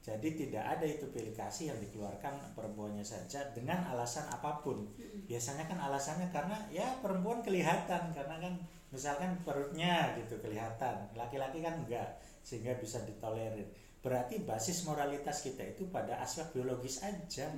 Jadi 0.02 0.34
tidak 0.34 0.66
ada 0.66 0.86
itu 0.86 1.06
pilih 1.14 1.30
kasih 1.34 1.74
yang 1.74 1.80
dikeluarkan 1.82 2.58
perempuannya 2.58 3.06
saja 3.06 3.46
dengan 3.54 3.86
alasan 3.90 4.26
apa 4.34 4.62
pun. 4.62 4.90
Biasanya 5.30 5.70
kan 5.70 5.78
alasannya 5.78 6.30
karena 6.34 6.58
ya 6.74 6.90
perempuan 7.06 7.46
kelihatan 7.46 8.10
karena 8.10 8.36
kan 8.42 8.54
misalkan 8.92 9.40
perutnya 9.48 10.14
gitu 10.20 10.38
kelihatan, 10.44 11.08
laki-laki 11.16 11.64
kan 11.64 11.80
enggak 11.80 12.20
sehingga 12.44 12.76
bisa 12.78 13.00
ditolerir. 13.08 13.66
Berarti 14.02 14.42
basis 14.42 14.84
moralitas 14.84 15.46
kita 15.46 15.62
itu 15.62 15.86
pada 15.94 16.18
aspek 16.20 16.58
biologis 16.58 17.06
aja, 17.06 17.54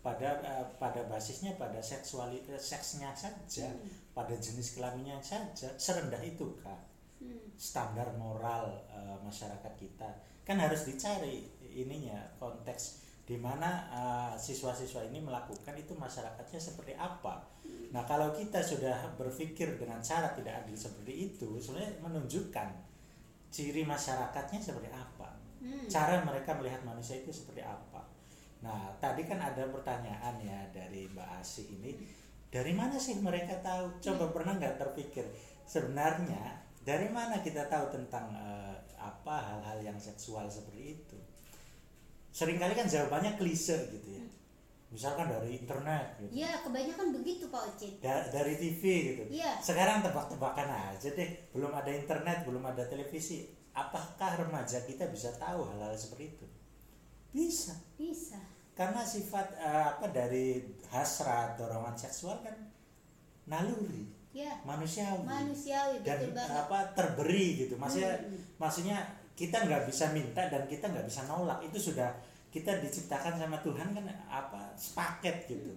pada 0.00 0.40
eh, 0.40 0.66
pada 0.80 1.04
basisnya 1.06 1.54
pada 1.54 1.78
seksualitas 1.78 2.58
seksnya 2.58 3.12
saja, 3.12 3.68
pada 4.16 4.32
jenis 4.32 4.74
kelaminnya 4.74 5.20
saja, 5.20 5.70
serendah 5.76 6.20
itu 6.24 6.58
kak. 6.64 6.80
Standar 7.54 8.10
moral 8.18 8.88
eh, 8.88 9.16
masyarakat 9.20 9.72
kita. 9.76 10.08
Kan 10.42 10.58
harus 10.58 10.88
dicari 10.88 11.46
ininya 11.60 12.18
konteks 12.40 13.04
di 13.22 13.38
mana 13.38 13.86
eh, 13.90 14.32
siswa-siswa 14.34 15.06
ini 15.06 15.22
melakukan 15.22 15.74
itu 15.78 15.94
masyarakatnya 15.94 16.58
seperti 16.58 16.92
apa. 16.98 17.38
Nah 17.94 18.02
kalau 18.08 18.32
kita 18.34 18.58
sudah 18.58 19.14
berpikir 19.14 19.78
dengan 19.78 20.02
cara 20.02 20.32
tidak 20.34 20.64
adil 20.64 20.74
seperti 20.74 21.30
itu, 21.30 21.60
sebenarnya 21.60 22.02
menunjukkan 22.02 22.68
ciri 23.52 23.84
masyarakatnya 23.84 24.58
seperti 24.58 24.90
apa, 24.90 25.28
Hmm. 25.62 25.86
cara 25.86 26.18
mereka 26.26 26.58
melihat 26.58 26.82
manusia 26.82 27.22
itu 27.22 27.30
seperti 27.30 27.62
apa. 27.62 28.02
Nah 28.66 28.90
tadi 28.98 29.22
kan 29.22 29.38
ada 29.38 29.62
pertanyaan 29.70 30.34
ya 30.42 30.58
dari 30.74 31.06
Mbak 31.06 31.28
Asih 31.38 31.70
ini, 31.78 31.94
dari 32.50 32.74
mana 32.74 32.98
sih 32.98 33.14
mereka 33.22 33.54
tahu? 33.62 34.02
Coba 34.02 34.34
pernah 34.34 34.58
nggak 34.58 34.82
terpikir 34.82 35.22
sebenarnya 35.62 36.58
dari 36.82 37.06
mana 37.14 37.38
kita 37.38 37.70
tahu 37.70 37.94
tentang 37.94 38.34
eh, 38.34 38.74
apa 38.98 39.36
hal-hal 39.38 39.78
yang 39.86 39.98
seksual 40.02 40.50
seperti 40.50 40.98
itu? 40.98 41.18
Seringkali 42.32 42.72
kan 42.72 42.86
jawabannya 42.86 43.36
klise 43.36 43.92
gitu 43.92 44.08
ya. 44.10 44.24
Misalkan 44.88 45.24
dari 45.26 45.56
internet 45.56 46.16
gitu. 46.18 46.32
Iya, 46.34 46.60
kebanyakan 46.60 47.12
begitu 47.14 47.48
Pak 47.48 47.62
Ocit. 47.66 47.96
Da- 47.98 48.28
dari 48.28 48.56
TV 48.56 48.82
gitu. 49.06 49.22
Iya. 49.30 49.56
Sekarang 49.58 50.00
tebak-tebakan 50.00 50.68
aja 50.68 51.08
deh, 51.08 51.28
belum 51.50 51.70
ada 51.70 51.88
internet, 51.88 52.44
belum 52.44 52.60
ada 52.62 52.84
televisi. 52.84 53.44
Apakah 53.72 54.36
remaja 54.38 54.80
kita 54.82 55.08
bisa 55.08 55.32
tahu 55.34 55.64
hal-hal 55.66 55.92
seperti 55.94 56.36
itu? 56.36 56.46
Bisa. 57.30 57.72
Bisa. 57.94 58.36
Karena 58.72 59.00
sifat 59.00 59.52
eh, 59.54 59.84
apa 59.90 60.08
dari 60.08 60.60
hasrat 60.88 61.56
dorongan 61.56 61.92
seksual 61.94 62.40
kan 62.40 62.52
naluri, 63.44 64.08
Ya, 64.32 64.60
manusiawi. 64.62 65.24
manusiawi 65.24 66.00
dan 66.00 66.20
betul 66.22 66.32
banget. 66.34 66.56
apa 66.58 66.78
terberi 66.92 67.46
gitu. 67.58 67.74
Maksudnya 67.76 68.12
Hmm. 68.14 68.40
maksudnya 68.56 68.96
kita 69.32 69.64
nggak 69.64 69.88
bisa 69.88 70.12
minta 70.12 70.44
dan 70.48 70.68
kita 70.68 70.88
nggak 70.92 71.06
bisa 71.08 71.24
nolak. 71.26 71.58
Itu 71.64 71.80
sudah 71.80 72.12
kita 72.52 72.84
diciptakan 72.84 73.40
sama 73.40 73.56
Tuhan 73.64 73.96
kan 73.96 74.04
apa 74.28 74.76
sepaket 74.76 75.48
gitu. 75.48 75.72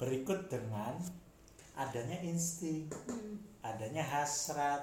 Berikut 0.00 0.48
dengan 0.48 0.96
adanya 1.76 2.16
insting, 2.24 2.88
Hmm. 3.08 3.36
adanya 3.60 4.02
hasrat. 4.02 4.82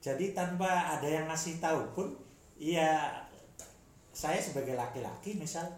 Jadi 0.00 0.32
tanpa 0.32 0.96
ada 0.96 1.04
yang 1.04 1.28
ngasih 1.28 1.60
tahu 1.60 1.92
pun, 1.92 2.08
ya 2.56 3.12
saya 4.10 4.40
sebagai 4.40 4.74
laki-laki 4.74 5.36
misal 5.36 5.68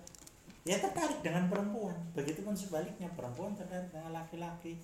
ya 0.62 0.78
tertarik 0.78 1.18
dengan 1.26 1.50
perempuan. 1.50 1.94
Begitupun 2.14 2.54
sebaliknya 2.54 3.10
perempuan 3.18 3.58
tertarik 3.58 3.90
dengan 3.90 4.14
laki-laki 4.14 4.78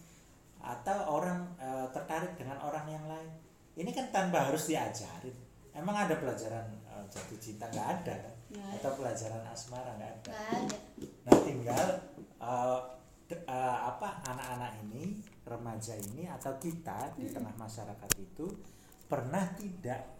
atau 0.58 0.98
orang 1.22 1.46
eh, 1.62 1.86
tertarik 1.94 2.34
dengan 2.34 2.58
orang 2.58 2.86
yang 2.90 3.06
lain. 3.06 3.30
Ini 3.78 3.90
kan 3.94 4.10
tanpa 4.10 4.50
harus 4.50 4.66
diajarin. 4.66 5.47
Emang 5.78 5.94
ada 5.94 6.18
pelajaran 6.18 6.66
eh, 6.74 7.04
jatuh 7.06 7.38
cinta 7.38 7.70
nggak 7.70 7.88
ada 8.02 8.14
kan? 8.26 8.34
Atau 8.74 8.90
pelajaran 8.98 9.42
asmara 9.46 9.94
nggak 9.94 10.12
ada. 10.18 10.30
Ada. 10.34 10.76
Nah 11.22 11.36
tinggal 11.46 11.86
de- 13.30 13.44
eh, 13.46 13.78
apa 13.86 14.08
anak-anak 14.26 14.72
ini, 14.88 15.22
remaja 15.46 15.94
ini 15.94 16.26
atau 16.26 16.58
kita 16.58 17.14
di 17.14 17.30
tengah 17.30 17.54
masyarakat 17.54 18.10
itu 18.18 18.46
pernah 19.06 19.46
tidak 19.56 20.18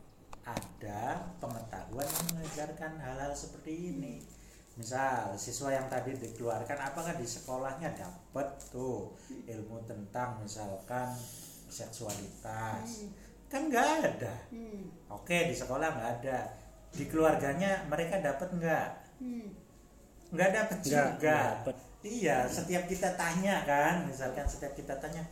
ada 0.49 1.21
pengetahuan 1.37 2.09
yang 2.09 2.27
mengajarkan 2.33 2.97
hal-hal 2.97 3.33
seperti 3.37 3.93
ini. 3.93 4.25
Misal 4.79 5.35
siswa 5.35 5.75
yang 5.75 5.91
tadi 5.91 6.15
dikeluarkan 6.15 6.79
apakah 6.79 7.19
di 7.19 7.27
sekolahnya 7.27 7.99
dapat 7.99 8.47
tuh 8.71 9.13
ilmu 9.51 9.83
tentang 9.85 10.39
misalkan 10.39 11.11
seksualitas? 11.69 13.11
Kan 13.49 13.69
nggak 13.69 13.87
ada. 14.05 14.33
Hmm. 14.49 14.93
Oke 15.09 15.49
di 15.49 15.55
sekolah 15.55 15.89
nggak 15.91 16.11
ada. 16.21 16.39
Di 16.93 17.05
keluarganya 17.05 17.85
mereka 17.89 18.21
dapat 18.21 18.49
nggak? 18.55 18.89
Hmm. 19.19 19.49
nggak 20.29 20.51
dapat 20.53 20.79
juga 20.85 21.17
dapet. 21.17 21.77
iya 22.05 22.45
setiap 22.45 22.85
kita 22.85 23.17
tanya 23.17 23.65
kan 23.65 24.05
misalkan 24.05 24.45
setiap 24.45 24.77
kita 24.77 24.93
tanya 25.01 25.25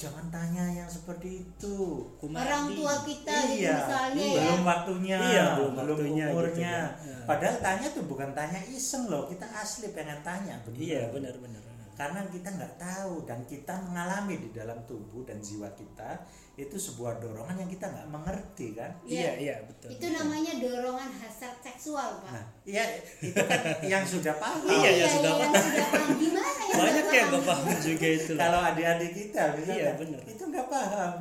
jangan 0.00 0.24
tanya 0.32 0.64
yang 0.72 0.88
seperti 0.88 1.44
itu 1.44 1.76
Kumadi. 2.16 2.48
orang 2.48 2.64
tua 2.72 2.94
kita 3.04 3.34
gitu 3.44 3.60
iya, 3.60 3.76
misalnya 3.76 4.24
ya 4.24 4.40
belum 4.40 4.62
waktunya, 4.64 5.18
Iya, 5.20 5.44
belum 5.52 5.72
waktunya 5.76 6.24
gitu 6.24 6.32
umurnya. 6.32 6.72
ya. 6.72 6.86
Ya. 7.12 7.18
Padahal 7.28 7.56
tanya 7.60 7.86
tuh 7.92 8.04
bukan 8.08 8.30
tanya 8.32 8.60
iseng 8.72 9.04
loh, 9.12 9.28
kita 9.28 9.44
asli 9.52 9.92
pengen 9.92 10.16
tanya. 10.24 10.54
bener. 10.64 10.78
iya 10.80 11.02
benar-benar 11.12 11.60
Karena 11.98 12.22
kita 12.24 12.48
nggak 12.48 12.78
tahu 12.78 13.26
dan 13.26 13.42
kita 13.42 13.74
mengalami 13.82 14.38
di 14.38 14.48
dalam 14.50 14.78
tubuh 14.86 15.26
dan 15.26 15.36
jiwa 15.38 15.66
kita 15.72 16.14
itu 16.54 16.74
sebuah 16.74 17.18
dorongan 17.18 17.54
yang 17.56 17.66
kita 17.66 17.86
nggak 17.86 18.06
mengerti 18.08 18.72
kan. 18.72 18.90
iya 19.02 19.34
iya 19.34 19.54
betul 19.62 19.90
itu 19.90 20.06
namanya 20.08 20.58
dorongan 20.58 21.10
hasrat 21.12 21.58
seksual 21.58 22.18
pak 22.18 22.30
Nah, 22.32 22.44
iya 22.64 22.82
itu 23.18 23.34
kan 23.36 23.58
yang 23.84 24.02
sudah 24.02 24.34
paham. 24.34 24.62
Iya, 24.64 24.90
ya, 24.96 25.06
sudah 25.08 25.32
yang 25.32 25.50
paham. 25.50 25.62
sudah 25.64 25.86
paham 25.88 26.10
gimana 26.16 26.50
ya 26.60 26.74
banyak 26.76 27.06
yang 27.08 27.26
nggak 27.30 27.44
paham 27.44 27.66
juga 27.80 28.06
itu. 28.08 28.32
Kalau 28.32 28.60
adik-adik 28.64 29.10
kita 29.12 29.42
misalnya 29.52 29.74
Iya, 29.76 29.90
bener. 29.94 30.20
itu 30.24 30.42
nggak 30.44 30.66
paham. 30.68 31.12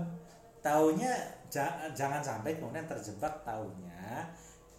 Taunya 0.60 1.12
ja- 1.48 1.77
jangan 1.91 2.22
sampai 2.22 2.57
kemudian 2.57 2.86
terjebak 2.86 3.34
taunya 3.41 4.29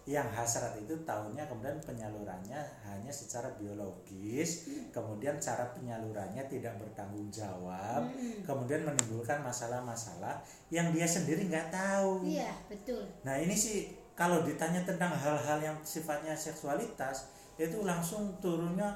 yang 0.09 0.25
hasrat 0.33 0.73
itu 0.81 0.97
taunya 1.05 1.45
kemudian 1.45 1.77
penyalurannya 1.85 2.57
hanya 2.81 3.13
secara 3.13 3.53
biologis, 3.61 4.65
kemudian 4.89 5.37
cara 5.37 5.69
penyalurannya 5.69 6.49
tidak 6.49 6.81
bertanggung 6.81 7.29
jawab, 7.29 8.09
Mm-mm. 8.09 8.41
kemudian 8.41 8.89
menimbulkan 8.89 9.45
masalah-masalah 9.45 10.41
yang 10.73 10.89
dia 10.89 11.05
sendiri 11.05 11.45
nggak 11.45 11.69
tahu. 11.69 12.25
iya 12.25 12.49
betul 12.65 13.05
Nah 13.21 13.37
ini 13.37 13.53
sih 13.53 13.93
kalau 14.17 14.41
ditanya 14.41 14.81
tentang 14.81 15.13
hal-hal 15.13 15.61
yang 15.61 15.77
sifatnya 15.85 16.33
seksualitas 16.33 17.29
itu 17.61 17.85
langsung 17.85 18.33
turunnya 18.41 18.89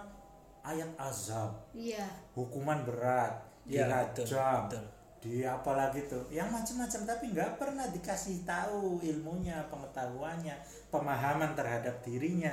ayat 0.65 0.89
azab, 0.97 1.53
iya 1.77 2.09
hukuman 2.33 2.81
berat, 2.89 3.37
Iya, 3.69 3.87
betul, 4.11 4.25
betul. 4.33 4.83
Di 5.23 5.47
apalagi 5.47 6.03
tuh, 6.11 6.27
yang 6.27 6.51
macam-macam 6.51 7.01
tapi 7.07 7.31
nggak 7.31 7.55
pernah 7.55 7.87
dikasih 7.87 8.43
tahu 8.43 8.99
ilmunya, 8.99 9.63
pengetahuannya, 9.71 10.51
pemahaman 10.91 11.55
terhadap 11.55 12.03
dirinya. 12.03 12.51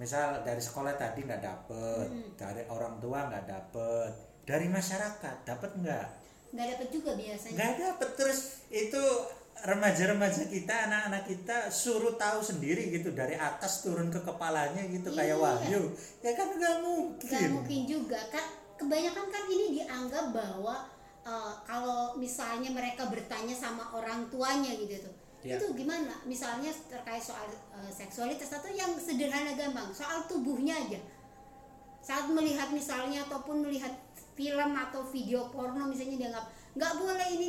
Misal 0.00 0.40
dari 0.40 0.64
sekolah 0.64 0.96
tadi 0.96 1.28
nggak 1.28 1.44
dapet, 1.44 2.08
dari 2.40 2.64
orang 2.72 2.96
tua 2.96 3.28
nggak 3.28 3.44
dapet, 3.44 4.10
dari 4.48 4.66
masyarakat 4.72 5.36
dapat 5.44 5.70
nggak? 5.76 6.08
nggak 6.52 6.68
dapat 6.76 6.88
juga 6.92 7.10
biasanya 7.16 7.56
nggak 7.56 7.74
dapet 7.80 8.08
terus 8.12 8.40
itu 8.68 9.02
remaja-remaja 9.64 10.52
kita 10.52 10.74
anak-anak 10.84 11.24
kita 11.24 11.56
suruh 11.72 12.12
tahu 12.20 12.44
sendiri 12.44 12.92
gitu 12.92 13.16
dari 13.16 13.32
atas 13.40 13.80
turun 13.80 14.12
ke 14.12 14.20
kepalanya 14.20 14.84
gitu 14.84 15.08
kayak 15.16 15.32
Iya. 15.32 15.40
wahyu 15.40 15.82
ya 16.20 16.32
kan 16.36 16.48
nggak 16.52 16.74
nggak 16.76 16.82
mungkin 16.84 17.48
mungkin 17.56 17.80
juga 17.88 18.20
kan 18.28 18.44
kebanyakan 18.76 19.26
kan 19.32 19.44
ini 19.48 19.80
dianggap 19.80 20.36
bahwa 20.36 20.76
eh, 21.22 21.54
kalau 21.66 22.14
misalnya 22.18 22.70
mereka 22.70 23.06
bertanya 23.06 23.54
sama 23.54 23.90
orang 23.94 24.26
tuanya 24.30 24.72
gitu 24.74 25.08
tuh 25.08 25.14
Ya. 25.42 25.58
itu 25.58 25.74
gimana 25.74 26.22
misalnya 26.22 26.70
terkait 26.86 27.18
soal 27.18 27.50
eh, 27.50 27.90
seksualitas 27.90 28.46
atau 28.46 28.70
yang 28.70 28.94
sederhana 28.94 29.58
gampang 29.58 29.90
soal 29.90 30.22
tubuhnya 30.30 30.70
aja 30.86 31.02
saat 31.98 32.30
melihat 32.30 32.70
misalnya 32.70 33.26
ataupun 33.26 33.66
melihat 33.66 33.90
film 34.38 34.70
atau 34.70 35.02
video 35.02 35.50
porno 35.50 35.90
misalnya 35.90 36.14
dianggap 36.14 36.46
nggak 36.78 36.92
boleh 36.94 37.28
ini 37.34 37.48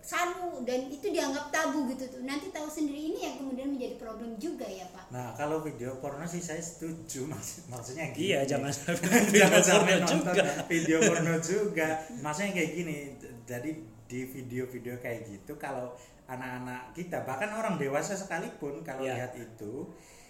saru 0.00 0.62
dan 0.62 0.88
itu 0.88 1.04
dianggap 1.06 1.48
tabu 1.48 1.84
gitu 1.86 2.08
tuh. 2.08 2.22
Nanti 2.22 2.48
tahu 2.48 2.64
sendiri 2.64 3.12
ini 3.12 3.18
yang 3.20 3.34
kemudian 3.36 3.68
menjadi 3.68 3.94
problem 3.96 4.34
juga 4.36 4.64
ya 4.64 4.88
pak. 4.88 5.04
Nah 5.08 5.34
kalau 5.34 5.60
video 5.60 5.98
porno 5.98 6.24
sih 6.24 6.40
saya 6.40 6.58
setuju 6.58 7.26
Maksud- 7.26 7.68
maksudnya 7.68 8.08
gini. 8.10 8.32
Iya 8.32 8.40
jangan 8.48 8.70
sampai 8.70 9.20
jangan 9.36 9.62
sampai 9.62 9.92
nonton 9.98 10.18
juga. 10.24 10.42
video 10.64 10.98
porno 11.02 11.34
juga. 11.38 11.88
Maksudnya 12.16 12.50
kayak 12.52 12.70
gini 12.72 12.96
jadi 13.44 13.70
di 14.04 14.20
video-video 14.24 14.94
kayak 14.96 15.20
gitu 15.26 15.52
kalau 15.54 15.92
anak-anak 16.24 16.92
kita 16.92 17.20
bahkan 17.22 17.48
orang 17.50 17.76
dewasa 17.76 18.12
sekalipun 18.12 18.80
kalau 18.80 19.04
Ya. 19.04 19.16
lihat 19.16 19.32
itu 19.34 19.84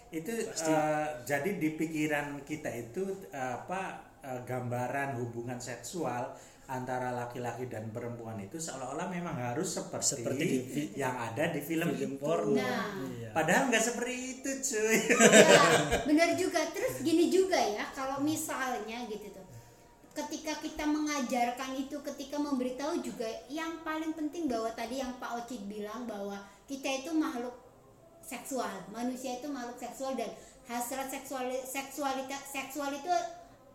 itu 0.09 0.31
Pasti. 0.43 0.67
eh, 0.67 1.07
jadi 1.23 1.49
di 1.55 1.69
pikiran 1.73 2.41
kita 2.41 2.67
itu 2.67 3.03
eh, 3.29 3.53
apa 3.55 3.95
eh, 4.19 4.41
gambaran 4.43 5.15
hubungan 5.15 5.55
seksual 5.55 6.35
antara 6.69 7.09
laki-laki 7.09 7.65
dan 7.65 7.89
perempuan 7.89 8.37
itu 8.37 8.61
seolah-olah 8.61 9.09
memang 9.09 9.33
harus 9.33 9.73
seperti, 9.73 10.21
Seperti 10.21 10.45
di 10.45 10.83
yang 11.01 11.17
ada 11.17 11.49
di 11.49 11.61
film, 11.65 11.89
film 11.97 12.21
porno 12.21 12.53
Nah. 12.53 12.93
iya. 13.09 13.33
Padahal 13.33 13.73
nggak 13.73 13.83
seperti 13.83 14.15
itu, 14.37 14.49
cuy. 14.61 14.97
ya 15.09 15.61
benar 16.09 16.29
juga 16.37 16.61
terus 16.69 17.01
gini 17.01 17.33
juga 17.33 17.57
ya 17.57 17.89
kalau 17.97 18.21
misalnya 18.21 19.09
gitu 19.09 19.33
tuh 19.33 19.45
ketika 20.13 20.57
kita 20.61 20.85
mengajarkan 20.85 21.79
itu 21.79 21.97
ketika 22.13 22.37
memberitahu 22.37 23.01
juga 23.01 23.25
yang 23.47 23.81
paling 23.81 24.11
penting 24.13 24.45
bahwa 24.45 24.69
tadi 24.73 25.01
yang 25.01 25.15
Pak 25.17 25.45
Ocit 25.45 25.63
bilang 25.65 26.05
bahwa 26.05 26.37
kita 26.69 27.05
itu 27.05 27.11
makhluk 27.15 27.55
seksual 28.21 28.69
manusia 28.93 29.41
itu 29.41 29.47
makhluk 29.49 29.79
seksual 29.79 30.13
dan 30.13 30.29
hasrat 30.69 31.09
seksual 31.09 31.49
seksualitas 31.65 32.41
seksual 32.45 32.93
itu 32.93 33.09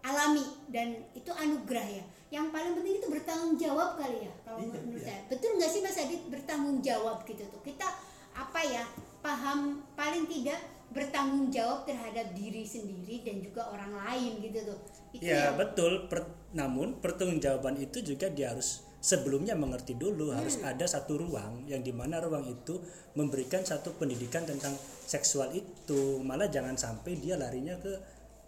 alami 0.04 0.44
dan 0.68 1.00
itu 1.16 1.32
anugerah 1.32 1.86
ya 1.88 2.04
yang 2.34 2.50
paling 2.50 2.74
penting 2.74 2.98
itu 2.98 3.06
bertanggung 3.06 3.54
jawab 3.54 3.94
kali 3.94 4.26
ya 4.26 4.32
kalau 4.42 4.58
Iya, 4.58 4.66
menurut 4.74 4.98
iya. 4.98 5.06
saya. 5.06 5.20
Betul 5.30 5.50
nggak 5.54 5.70
sih 5.70 5.80
Mas 5.80 5.94
Adit? 5.96 6.22
Bertanggung 6.26 6.78
jawab 6.82 7.22
gitu 7.22 7.46
tuh. 7.46 7.62
Kita 7.62 7.86
apa 8.34 8.60
ya 8.66 8.82
paham 9.22 9.58
paling 9.94 10.26
tidak 10.26 10.58
bertanggung 10.90 11.46
jawab 11.48 11.86
terhadap 11.86 12.34
diri 12.34 12.66
sendiri 12.66 13.22
dan 13.22 13.38
juga 13.38 13.62
orang 13.66 13.94
lain 13.94 14.42
gitu 14.42 14.58
tuh. 14.66 14.78
Itu 15.12 15.22
Ya 15.24 15.50
yang- 15.50 15.56
betul, 15.56 16.10
Per- 16.10 16.26
namun 16.52 16.98
pertanggungjawaban 16.98 17.78
itu 17.78 18.02
juga 18.02 18.26
dia 18.28 18.50
harus 18.50 18.82
sebelumnya 18.98 19.54
mengerti 19.54 19.94
dulu. 19.94 20.34
Harus 20.34 20.58
ada 20.60 20.82
satu 20.84 21.14
ruang 21.16 21.62
yang 21.66 21.82
di 21.82 21.94
mana 21.94 22.18
ruang 22.18 22.42
itu 22.44 22.82
memberikan 23.14 23.62
satu 23.62 23.94
pendidikan 23.94 24.42
tentang 24.42 24.74
seksual 25.06 25.54
itu. 25.54 26.18
Malah 26.20 26.50
jangan 26.50 26.74
sampai 26.74 27.14
dia 27.14 27.38
larinya 27.38 27.78
ke 27.78 27.94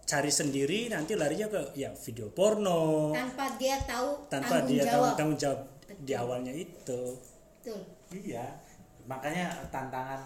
cari 0.07 0.31
sendiri 0.31 0.87
nanti 0.87 1.19
larinya 1.19 1.51
ke 1.51 1.75
ya 1.75 1.91
video 1.91 2.31
porno. 2.31 3.11
Tanpa 3.11 3.59
dia 3.59 3.75
tahu 3.83 4.23
tanpa 4.31 4.63
tanggung 4.63 4.71
dia 4.71 4.83
tahu 4.87 5.03
jawab. 5.03 5.13
tanggung 5.19 5.37
jawab 5.37 5.59
di 5.83 5.93
Betul. 6.15 6.15
awalnya 6.15 6.53
itu. 6.55 7.01
Betul. 7.59 7.79
Iya, 8.07 8.45
makanya 9.03 9.51
tantangan 9.67 10.23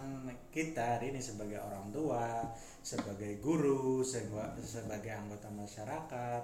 kita 0.54 1.02
hari 1.02 1.10
ini 1.10 1.18
sebagai 1.18 1.58
orang 1.58 1.90
tua, 1.90 2.46
sebagai 2.86 3.42
guru, 3.42 4.06
seba- 4.06 4.54
sebagai 4.62 5.10
anggota 5.10 5.50
masyarakat, 5.50 6.42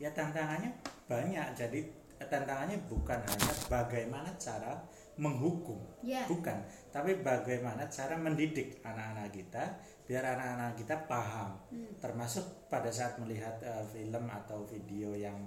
ya 0.00 0.08
tantangannya 0.16 0.72
banyak. 1.04 1.52
Jadi 1.52 1.84
tantangannya 2.16 2.80
bukan 2.88 3.20
hanya 3.20 3.52
bagaimana 3.68 4.32
cara 4.40 4.72
menghukum, 5.20 5.76
Ya. 6.00 6.24
bukan, 6.24 6.56
tapi 6.88 7.20
bagaimana 7.20 7.84
cara 7.92 8.16
mendidik 8.16 8.80
anak-anak 8.80 9.28
kita 9.28 9.64
biar 10.10 10.26
anak-anak 10.26 10.74
kita 10.74 11.06
paham, 11.06 11.54
Hmm. 11.70 11.86
termasuk 12.02 12.42
pada 12.66 12.90
saat 12.90 13.14
melihat 13.22 13.54
eh, 13.62 13.84
film 13.94 14.26
atau 14.26 14.66
video 14.66 15.14
yang 15.14 15.38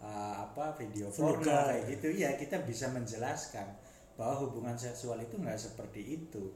eh, 0.00 0.34
apa 0.40 0.72
video 0.80 1.12
porno 1.12 1.44
kayak 1.44 1.84
gitu, 1.92 2.08
ya 2.16 2.32
kita 2.40 2.64
bisa 2.64 2.88
menjelaskan 2.88 3.68
bahwa 4.16 4.48
hubungan 4.48 4.72
seksual 4.72 5.20
itu 5.20 5.36
nggak 5.36 5.60
seperti 5.60 6.16
itu. 6.16 6.48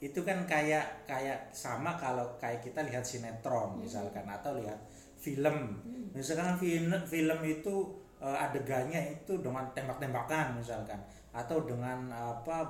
Itu 0.00 0.24
kan 0.24 0.48
kayak 0.48 1.04
kayak 1.04 1.52
sama 1.52 2.00
kalau 2.00 2.40
kayak 2.40 2.64
kita 2.64 2.80
lihat 2.80 3.04
sinetron 3.04 3.76
misalkan 3.76 4.24
atau 4.24 4.56
lihat 4.56 4.80
film. 5.20 5.76
Misalkan 6.16 6.56
film 6.56 6.88
film 7.04 7.40
itu 7.44 7.74
eh, 8.24 8.36
adegannya 8.48 9.20
itu 9.20 9.44
dengan 9.44 9.68
tembak-tembakan 9.76 10.56
misalkan 10.56 11.04
atau 11.36 11.68
dengan 11.68 12.08
apa 12.08 12.64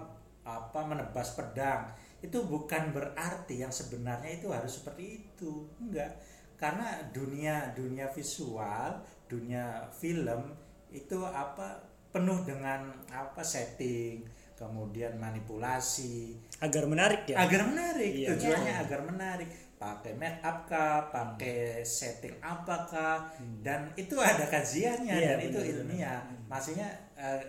apa 0.44 0.81
menebas 0.85 1.38
pedang 1.38 1.87
itu 2.25 2.39
bukan 2.49 2.89
berarti 2.89 3.61
yang 3.61 3.69
sebenarnya 3.69 4.41
itu 4.41 4.49
harus 4.49 4.81
seperti 4.81 5.21
itu. 5.21 5.69
Enggak. 5.77 6.17
Karena 6.57 6.97
dunia 7.13 7.77
dunia 7.77 8.09
visual 8.09 8.97
dunia 9.29 9.85
film 9.93 10.57
itu 10.89 11.19
apa 11.21 11.85
penuh 12.09 12.47
dengan 12.47 12.89
apa 13.13 13.45
setting 13.45 14.25
kemudian 14.55 15.19
manipulasi. 15.19 16.39
Agar 16.63 16.87
menarik 16.87 17.27
ya? 17.29 17.37
Agar 17.45 17.69
menarik. 17.69 18.13
Iya. 18.25 18.29
tujuannya 18.33 18.73
Ya. 18.73 18.81
agar 18.81 19.01
menarik. 19.05 19.51
Pakai 19.75 20.15
make 20.17 20.41
up 20.41 20.65
kah? 20.65 21.11
Pakai 21.13 21.83
setting 21.85 22.33
apakah 22.41 23.29
dan 23.61 23.91
itu 23.99 24.17
ada 24.17 24.47
kajiannya 24.49 25.13
Iya, 25.13 25.29
dan 25.37 25.39
itu 25.45 25.59
benar-benar. 25.61 25.83
ilmiah. 25.85 26.21
Maksudnya 26.49 26.89
eh, 27.19 27.43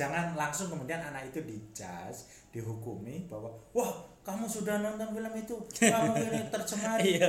jangan 0.00 0.32
langsung 0.32 0.72
kemudian 0.72 0.96
anak 1.04 1.28
itu 1.28 1.44
dijudge 1.44 2.20
dihukumi 2.48 3.28
bahwa 3.28 3.52
wah 3.76 3.92
kamu 4.24 4.48
sudah 4.48 4.80
nonton 4.80 5.12
film 5.12 5.32
itu 5.36 5.56
kamu 5.76 6.12
ini 6.28 6.40
tercemar 6.54 6.98
iya. 7.00 7.28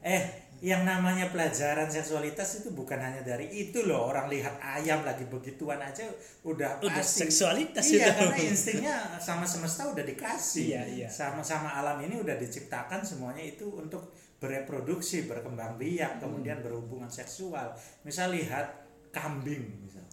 Eh, 0.00 0.22
yang 0.60 0.84
namanya 0.84 1.32
pelajaran 1.32 1.88
seksualitas 1.88 2.60
itu 2.60 2.76
bukan 2.76 3.00
hanya 3.00 3.24
dari 3.24 3.48
itu 3.48 3.88
loh. 3.88 4.12
Orang 4.12 4.28
lihat 4.28 4.60
ayam 4.60 5.00
lagi 5.08 5.24
begituan 5.24 5.80
aja 5.80 6.04
udah 6.44 6.76
Udah 6.84 7.00
pasti. 7.00 7.24
seksualitas 7.24 7.80
iya, 7.88 8.12
itu. 8.12 8.12
karena 8.12 8.36
instingnya 8.36 8.96
sama 9.16 9.48
semesta 9.48 9.88
udah 9.88 10.04
dikasih. 10.04 10.64
Iya, 10.76 10.82
iya. 10.84 11.08
Sama-sama 11.08 11.72
alam 11.72 11.96
ini 12.04 12.20
udah 12.20 12.36
diciptakan 12.36 13.00
semuanya 13.00 13.40
itu 13.40 13.72
untuk 13.72 14.12
bereproduksi, 14.36 15.24
berkembang 15.24 15.80
biak, 15.80 16.20
Hmm. 16.20 16.28
kemudian 16.28 16.60
berhubungan 16.60 17.08
seksual. 17.08 17.72
Misal 18.04 18.28
lihat 18.32 18.84
kambing 19.16 19.64
misal. 19.80 20.04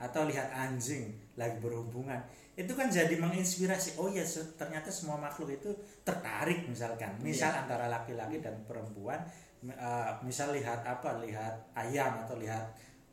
atau 0.00 0.24
lihat 0.24 0.48
anjing 0.48 1.12
lagi 1.36 1.58
berhubungan. 1.58 2.18
Itu 2.54 2.74
kan 2.74 2.90
jadi 2.90 3.14
menginspirasi. 3.16 3.96
Oh 3.96 4.10
ya 4.10 4.24
ternyata 4.56 4.90
semua 4.90 5.16
makhluk 5.16 5.50
itu 5.50 5.70
tertarik 6.02 6.66
misalkan. 6.66 7.14
Misal 7.20 7.54
antara 7.54 7.86
laki-laki 7.86 8.38
dan 8.38 8.56
perempuan 8.66 9.20
eh, 9.64 10.10
misal 10.22 10.50
lihat 10.52 10.82
apa? 10.84 11.20
Lihat 11.20 11.54
ayam 11.74 12.22
atau 12.26 12.36
lihat 12.36 12.64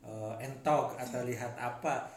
eh, 0.03 0.34
entok 0.43 0.97
atau 0.97 1.21
lihat 1.23 1.53
apa? 1.56 2.08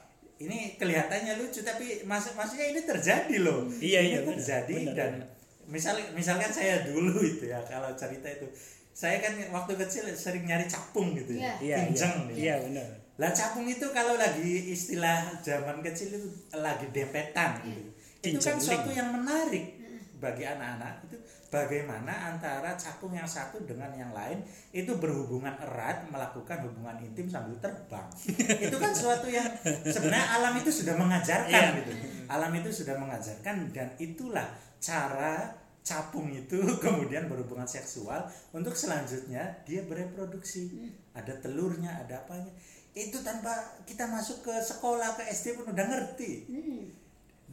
Ini 0.41 0.81
kelihatannya 0.81 1.37
lucu 1.37 1.61
tapi 1.61 2.01
maksud 2.09 2.33
maksudnya 2.33 2.73
ini 2.73 2.81
terjadi 2.83 3.37
loh. 3.45 3.69
Iya, 3.77 4.01
ini 4.01 4.11
iya, 4.17 4.21
terjadi 4.25 4.79
Benar, 4.89 4.97
dan 4.97 5.11
benar. 5.21 5.29
misal 5.69 5.95
misalkan 6.17 6.49
saya 6.49 6.81
dulu 6.89 7.21
itu 7.21 7.45
ya 7.47 7.61
kalau 7.69 7.93
cerita 7.95 8.27
itu. 8.27 8.49
Saya 8.91 9.23
kan 9.23 9.33
waktu 9.55 9.79
kecil 9.81 10.05
sering 10.13 10.45
nyari 10.45 10.67
capung 10.67 11.15
gitu 11.15 11.39
ya 11.39 11.41
Iya. 11.41 11.55
iya 11.57 11.57
iya. 11.63 11.77
Kinjeng 11.89 12.15
nih. 12.27 12.37
iya 12.37 12.55
benar 12.59 12.89
lah 13.21 13.31
capung 13.37 13.69
itu 13.69 13.85
kalau 13.93 14.17
lagi 14.17 14.73
istilah 14.73 15.29
zaman 15.45 15.85
kecil 15.85 16.09
itu 16.17 16.29
lagi 16.57 16.89
dempetan 16.89 17.61
gitu. 17.69 17.93
Itu 18.25 18.41
kan 18.41 18.57
suatu 18.57 18.89
yang 18.89 19.13
menarik 19.13 19.77
bagi 20.21 20.45
anak-anak 20.45 21.09
itu 21.09 21.17
bagaimana 21.49 22.33
antara 22.33 22.77
capung 22.77 23.13
yang 23.17 23.29
satu 23.29 23.61
dengan 23.65 23.93
yang 23.97 24.13
lain 24.13 24.41
itu 24.73 24.93
berhubungan 24.97 25.53
erat 25.61 26.05
melakukan 26.09 26.65
hubungan 26.65 26.97
intim 27.01 27.29
sambil 27.29 27.57
terbang. 27.61 28.09
itu 28.65 28.77
kan 28.81 28.93
suatu 28.97 29.29
yang 29.29 29.49
sebenarnya 29.85 30.29
alam 30.41 30.55
itu 30.57 30.71
sudah 30.73 30.97
mengajarkan 30.97 31.49
Iya. 31.51 31.77
gitu. 31.85 31.93
Alam 32.31 32.53
itu 32.57 32.71
sudah 32.73 32.97
mengajarkan 32.97 33.69
dan 33.75 33.89
itulah 34.01 34.49
cara 34.81 35.61
capung 35.81 36.29
itu 36.29 36.61
kemudian 36.85 37.27
berhubungan 37.27 37.67
seksual 37.67 38.29
untuk 38.53 38.77
selanjutnya 38.77 39.65
dia 39.65 39.85
bereproduksi. 39.85 40.93
Ada 41.17 41.43
telurnya, 41.43 42.05
ada 42.07 42.23
apanya. 42.23 42.53
Itu 42.91 43.21
tanpa 43.21 43.53
kita 43.83 44.05
masuk 44.05 44.43
ke 44.43 44.55
sekolah 44.57 45.15
ke 45.15 45.25
SD 45.27 45.55
pun 45.55 45.69
udah 45.69 45.87
ngerti. 45.87 46.33
Hmm. 46.47 46.83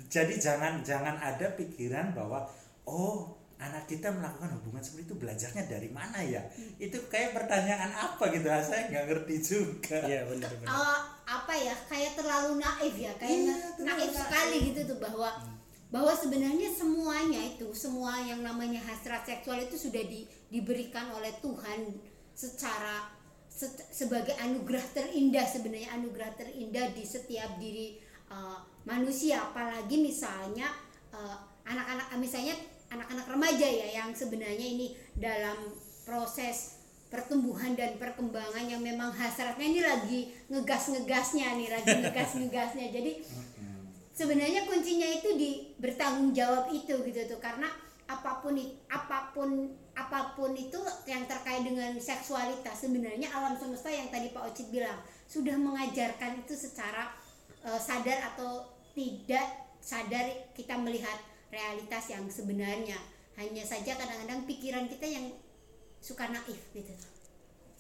Jadi 0.08 0.38
jangan 0.38 0.82
jangan 0.82 1.16
ada 1.16 1.52
pikiran 1.52 2.12
bahwa 2.12 2.46
oh 2.84 3.34
anak 3.58 3.86
kita 3.86 4.08
melakukan 4.08 4.54
hubungan 4.54 4.78
seperti 4.80 5.04
itu 5.04 5.16
belajarnya 5.16 5.64
dari 5.66 5.90
mana 5.90 6.22
ya? 6.22 6.46
Itu 6.78 7.06
kayak 7.08 7.34
pertanyaan 7.34 7.90
apa 7.90 8.30
gitu? 8.30 8.46
Saya 8.46 8.86
nggak 8.88 9.06
ngerti 9.08 9.36
juga. 9.40 9.98
iya 10.06 10.22
benar 10.24 10.54
benar 10.54 10.70
Eh, 10.70 11.00
apa 11.28 11.54
ya 11.54 11.74
kayak 11.84 12.14
terlalu 12.14 12.58
naif 12.58 12.96
ya 12.96 13.12
kayak 13.16 13.34
Iya, 13.44 13.56
naif 13.82 14.10
naif. 14.10 14.14
sekali 14.14 14.58
gitu 14.64 14.82
tuh 14.86 14.98
bahwa 14.98 15.30
bahwa 15.88 16.14
sebenarnya 16.14 16.70
semuanya 16.70 17.42
itu 17.48 17.66
semua 17.74 18.20
yang 18.20 18.44
namanya 18.44 18.78
hasrat 18.80 19.24
seksual 19.24 19.58
itu 19.58 19.74
sudah 19.74 20.04
di- 20.04 20.28
diberikan 20.48 21.10
oleh 21.10 21.34
Tuhan 21.40 21.96
secara 22.32 23.10
se- 23.58 23.90
sebagai 23.90 24.38
anugerah 24.38 24.86
terindah 24.94 25.42
sebenarnya 25.50 25.98
anugerah 25.98 26.30
terindah 26.38 26.94
di 26.94 27.02
setiap 27.02 27.58
diri 27.58 27.98
eh, 28.30 28.60
manusia. 28.86 29.50
Apalagi 29.50 29.98
misalnya 29.98 30.70
eh, 31.10 31.38
anak-anak 31.66 32.14
misalnya 32.22 32.54
anak-anak 32.88 33.26
remaja 33.28 33.68
ya 33.68 33.88
yang 34.00 34.14
sebenarnya 34.14 34.64
ini 34.64 34.96
dalam 35.18 35.74
proses 36.08 36.80
pertumbuhan 37.08 37.76
dan 37.76 37.96
perkembangan 38.00 38.68
yang 38.68 38.84
memang 38.84 39.12
hasratnya 39.16 39.68
ini 39.68 39.82
lagi 39.84 40.20
ngegas-ngegasnya 40.52 41.56
nih 41.58 41.70
lagi 41.74 41.92
ngegas-ngegasnya. 42.06 42.86
Jadi 42.94 43.12
sebenarnya 44.14 44.70
kuncinya 44.70 45.08
itu 45.10 45.30
di 45.36 45.50
bertanggung 45.82 46.32
jawab 46.32 46.70
itu 46.72 46.94
gitu 46.94 47.22
tuh. 47.28 47.40
Karena 47.42 47.68
apa 48.08 48.40
pun 48.40 48.56
apa 48.88 49.36
pun 49.36 49.68
apa 49.92 50.32
pun 50.40 50.56
itu 50.56 50.80
yang 51.04 51.28
terkait 51.28 51.68
dengan 51.68 51.92
seksualitas 52.00 52.88
sebenarnya 52.88 53.28
alam 53.36 53.60
semesta 53.60 53.92
yang 53.92 54.08
tadi 54.08 54.32
Pak 54.32 54.48
Ocit 54.48 54.72
bilang 54.72 54.96
sudah 55.28 55.60
mengajarkan 55.60 56.40
itu 56.40 56.56
secara 56.56 57.12
eh, 57.68 57.80
sadar 57.80 58.32
atau 58.32 58.64
tidak 58.96 59.68
sadar 59.84 60.26
kita 60.56 60.80
melihat 60.80 61.16
realitas 61.52 62.12
yang 62.12 62.26
sebenarnya. 62.28 62.98
Hanya 63.38 63.62
saja 63.62 63.94
kadang-kadang 63.94 64.50
pikiran 64.50 64.90
kita 64.90 65.06
yang 65.06 65.30
suka 66.02 66.26
naif 66.34 66.58
gitu 66.74 66.94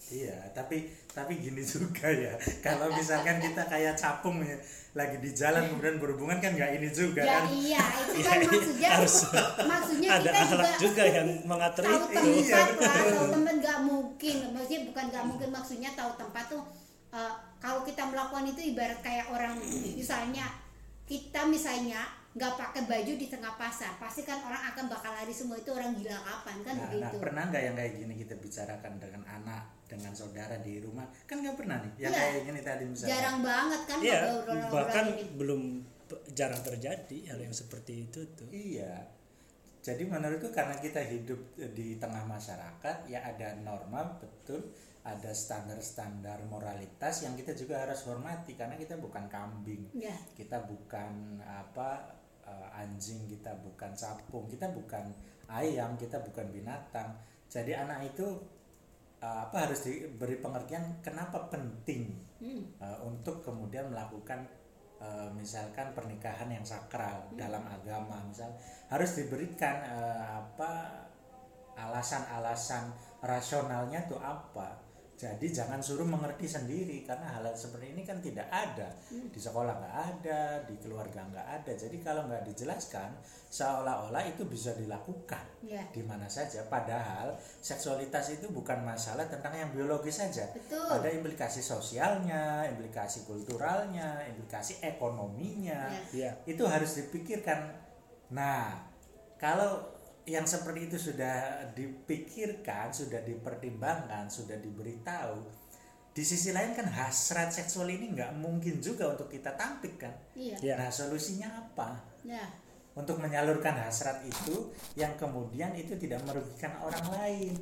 Iya, 0.07 0.39
tapi 0.55 0.87
tapi 1.11 1.35
gini 1.41 1.59
juga 1.65 2.07
ya. 2.07 2.31
Kalau 2.65 2.87
misalkan 2.95 3.43
kita 3.43 3.67
kayak 3.67 3.99
capung 3.99 4.39
ya, 4.39 4.55
lagi 4.97 5.17
di 5.21 5.29
jalan 5.29 5.69
kemudian 5.69 6.01
berhubungan 6.01 6.41
kan 6.41 6.57
nggak 6.57 6.81
ini 6.81 6.89
juga 6.89 7.21
ya 7.21 7.45
kan? 7.45 7.53
iya 7.53 7.83
itu 8.09 8.21
kan 8.25 8.39
maksudnya 8.41 8.89
maksudnya 9.71 10.09
ada 10.17 10.29
kita 10.33 10.45
juga 10.49 10.69
juga 10.81 11.03
yang 11.05 11.27
mengatur 11.45 11.83
tahu 11.85 12.01
itu 12.09 12.27
Iya, 12.49 12.57
tempat 12.65 12.77
lah 12.81 12.93
tahu 13.13 13.25
tempat 13.37 13.55
nggak 13.61 13.79
mungkin 13.85 14.35
maksudnya 14.57 14.81
bukan 14.89 15.03
nggak 15.13 15.25
mungkin 15.29 15.49
maksudnya 15.53 15.89
tahu 15.93 16.11
tempat 16.17 16.43
tuh 16.49 16.63
eh, 17.13 17.33
kalau 17.61 17.81
kita 17.85 18.03
melakukan 18.09 18.45
itu 18.49 18.61
ibarat 18.73 18.99
kayak 19.05 19.29
orang 19.29 19.53
misalnya 19.93 20.49
kita 21.05 21.45
misalnya 21.45 22.01
nggak 22.37 22.53
pakai 22.53 22.81
baju 22.85 23.13
di 23.17 23.27
tengah 23.27 23.57
pasar 23.57 23.97
pasti 23.97 24.21
kan 24.21 24.37
orang 24.45 24.61
akan 24.69 24.85
bakal 24.85 25.09
lari 25.09 25.33
semua 25.33 25.57
itu 25.57 25.73
orang 25.73 25.97
gila 25.97 26.21
kapan 26.21 26.57
kan 26.61 26.73
Nah, 26.73 26.85
nah, 26.85 26.89
begitu 26.93 27.17
pernah 27.17 27.43
nggak 27.49 27.63
yang 27.65 27.75
kayak 27.75 27.93
gini 27.97 28.13
kita 28.15 28.35
bicarakan 28.37 28.93
dengan 29.01 29.23
anak, 29.25 29.63
dengan 29.89 30.13
saudara 30.13 30.55
di 30.61 30.77
rumah? 30.77 31.09
Kan 31.25 31.41
nggak 31.41 31.57
pernah 31.57 31.81
nih. 31.81 31.91
Yang 31.97 32.13
Iya. 32.13 32.21
kayak 32.21 32.41
gini 32.45 32.61
tadi 32.61 32.83
misalnya. 32.85 33.11
jarang 33.11 33.37
banget 33.41 33.81
kan 33.83 33.97
iya 33.99 34.19
bahkan 34.69 35.05
ini. 35.09 35.23
belum 35.33 35.61
jarang 36.31 36.61
terjadi 36.61 37.17
hal 37.27 37.39
yang 37.41 37.51
seperti 37.51 38.05
itu 38.05 38.19
tuh 38.37 38.47
Iya. 38.47 38.93
Jadi 39.81 40.03
menurutku 40.03 40.51
karena 40.51 40.75
kita 40.77 40.99
hidup 40.99 41.39
di 41.73 41.95
tengah 41.95 42.27
masyarakat 42.27 43.07
ya 43.07 43.23
ada 43.23 43.55
norma 43.57 44.03
betul, 44.19 44.59
ada 45.01 45.31
standar-standar 45.31 46.43
moralitas 46.45 47.23
yang 47.23 47.33
kita 47.33 47.55
juga 47.55 47.79
harus 47.81 48.03
hormati 48.03 48.53
karena 48.53 48.75
kita 48.75 48.99
bukan 48.99 49.25
kambing. 49.25 49.87
ya 49.95 50.11
Kita 50.35 50.67
bukan 50.67 51.39
apa 51.41 52.03
eh, 52.47 52.79
anjing, 52.79 53.27
kita 53.27 53.51
bukan 53.59 53.91
capung, 53.91 54.47
kita 54.47 54.71
bukan 54.71 55.11
ayam, 55.51 55.99
kita 55.99 56.23
bukan 56.23 56.47
binatang. 56.55 57.11
Jadi 57.51 57.75
anak 57.75 58.15
itu 58.15 58.27
eh, 59.19 59.39
apa 59.43 59.67
harus 59.67 59.83
diberi 59.83 60.39
pengertian 60.39 61.03
kenapa 61.03 61.51
penting 61.51 62.27
Hmm. 62.37 62.69
eh, 62.77 62.99
untuk 63.01 63.41
kemudian 63.41 63.89
melakukan 63.89 64.45
eh, 65.01 65.29
misalkan 65.33 65.89
pernikahan 65.97 66.45
yang 66.53 66.61
sakral 66.61 67.25
dalam 67.33 67.65
agama 67.65 68.21
misal 68.29 68.53
harus 68.93 69.17
diberikan 69.17 69.81
eh, 69.81 70.21
apa 70.37 71.01
alasan-alasan 71.77 72.93
rasionalnya 73.21 74.05
tuh 74.05 74.21
apa 74.21 74.86
jadi 75.17 75.49
jangan 75.49 75.81
suruh 75.81 76.05
mengerti 76.05 76.45
sendiri 76.45 77.01
karena 77.01 77.25
hal 77.25 77.49
seperti 77.57 77.89
ini 77.89 78.05
kan 78.05 78.21
tidak 78.21 78.45
ada. 78.53 78.85
Di 79.09 79.41
sekolah 79.41 79.81
nggak 79.81 79.95
ada 80.13 80.61
di 80.69 80.77
keluarga 80.77 81.25
nggak 81.25 81.47
ada. 81.57 81.73
Jadi 81.73 81.97
kalau 82.05 82.29
nggak 82.29 82.45
dijelaskan 82.45 83.17
seolah-olah 83.49 84.21
itu 84.29 84.45
bisa 84.45 84.77
dilakukan. 84.77 85.41
Ya. 85.65 85.81
Di 85.89 86.05
mana 86.05 86.29
saja. 86.29 86.61
Padahal 86.69 87.33
seksualitas 87.41 88.29
itu 88.37 88.53
bukan 88.53 88.85
masalah 88.85 89.25
tentang 89.25 89.57
yang 89.57 89.73
biologis 89.73 90.21
saja. 90.21 90.53
Betul. 90.53 90.85
Ada 90.85 91.09
implikasi 91.09 91.65
sosialnya, 91.65 92.69
implikasi 92.69 93.25
kulturalnya, 93.25 94.21
implikasi 94.29 94.85
ekonominya. 94.85 95.97
Ya. 96.13 96.29
iya 96.29 96.31
Itu 96.45 96.69
harus 96.69 96.93
dipikirkan. 96.93 97.73
Nah, 98.37 98.85
kalau 99.41 99.96
yang 100.27 100.43
seperti 100.43 100.91
itu 100.91 100.97
sudah 100.99 101.71
dipikirkan, 101.71 102.91
sudah 102.91 103.23
dipertimbangkan, 103.23 104.27
sudah 104.27 104.59
diberitahu, 104.59 105.47
di 106.11 106.23
sisi 106.25 106.51
lain 106.51 106.75
kan 106.75 106.91
hasrat 106.91 107.55
seksual 107.55 107.87
ini 107.87 108.11
nggak 108.11 108.35
mungkin 108.35 108.83
juga 108.83 109.15
untuk 109.15 109.31
kita 109.31 109.55
tampik 109.55 109.95
kan. 110.03 110.13
iya 110.35 110.59
Ya. 110.59 110.75
Nah, 110.75 110.91
solusinya 110.91 111.47
apa? 111.47 111.95
ya 112.27 112.43
untuk 112.97 113.21
menyalurkan 113.21 113.77
hasrat 113.77 114.25
itu 114.25 114.73
yang 114.97 115.13
kemudian 115.13 115.69
itu 115.77 115.93
tidak 116.01 116.25
merugikan 116.25 116.73
orang 116.81 117.05
lain 117.13 117.55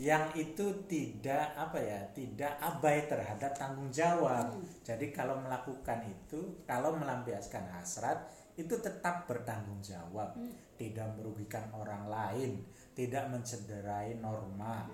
yang 0.00 0.26
itu 0.34 0.88
tidak 0.90 1.54
apa 1.54 1.78
ya 1.78 2.00
tidak 2.16 2.58
abai 2.58 3.06
terhadap 3.06 3.54
tanggung 3.54 3.92
jawab 3.92 4.56
jadi 4.82 5.12
kalau 5.14 5.38
melakukan 5.38 6.02
itu 6.08 6.64
kalau 6.66 6.96
melampiaskan 6.96 7.62
hasrat 7.76 8.24
itu 8.54 8.74
tetap 8.78 9.26
bertanggung 9.26 9.82
jawab. 9.82 10.34
Tidak 10.78 11.18
merugikan 11.18 11.66
orang 11.74 12.06
lain. 12.06 12.62
Tidak 12.94 13.30
mencederai 13.30 14.18
norma. 14.18 14.86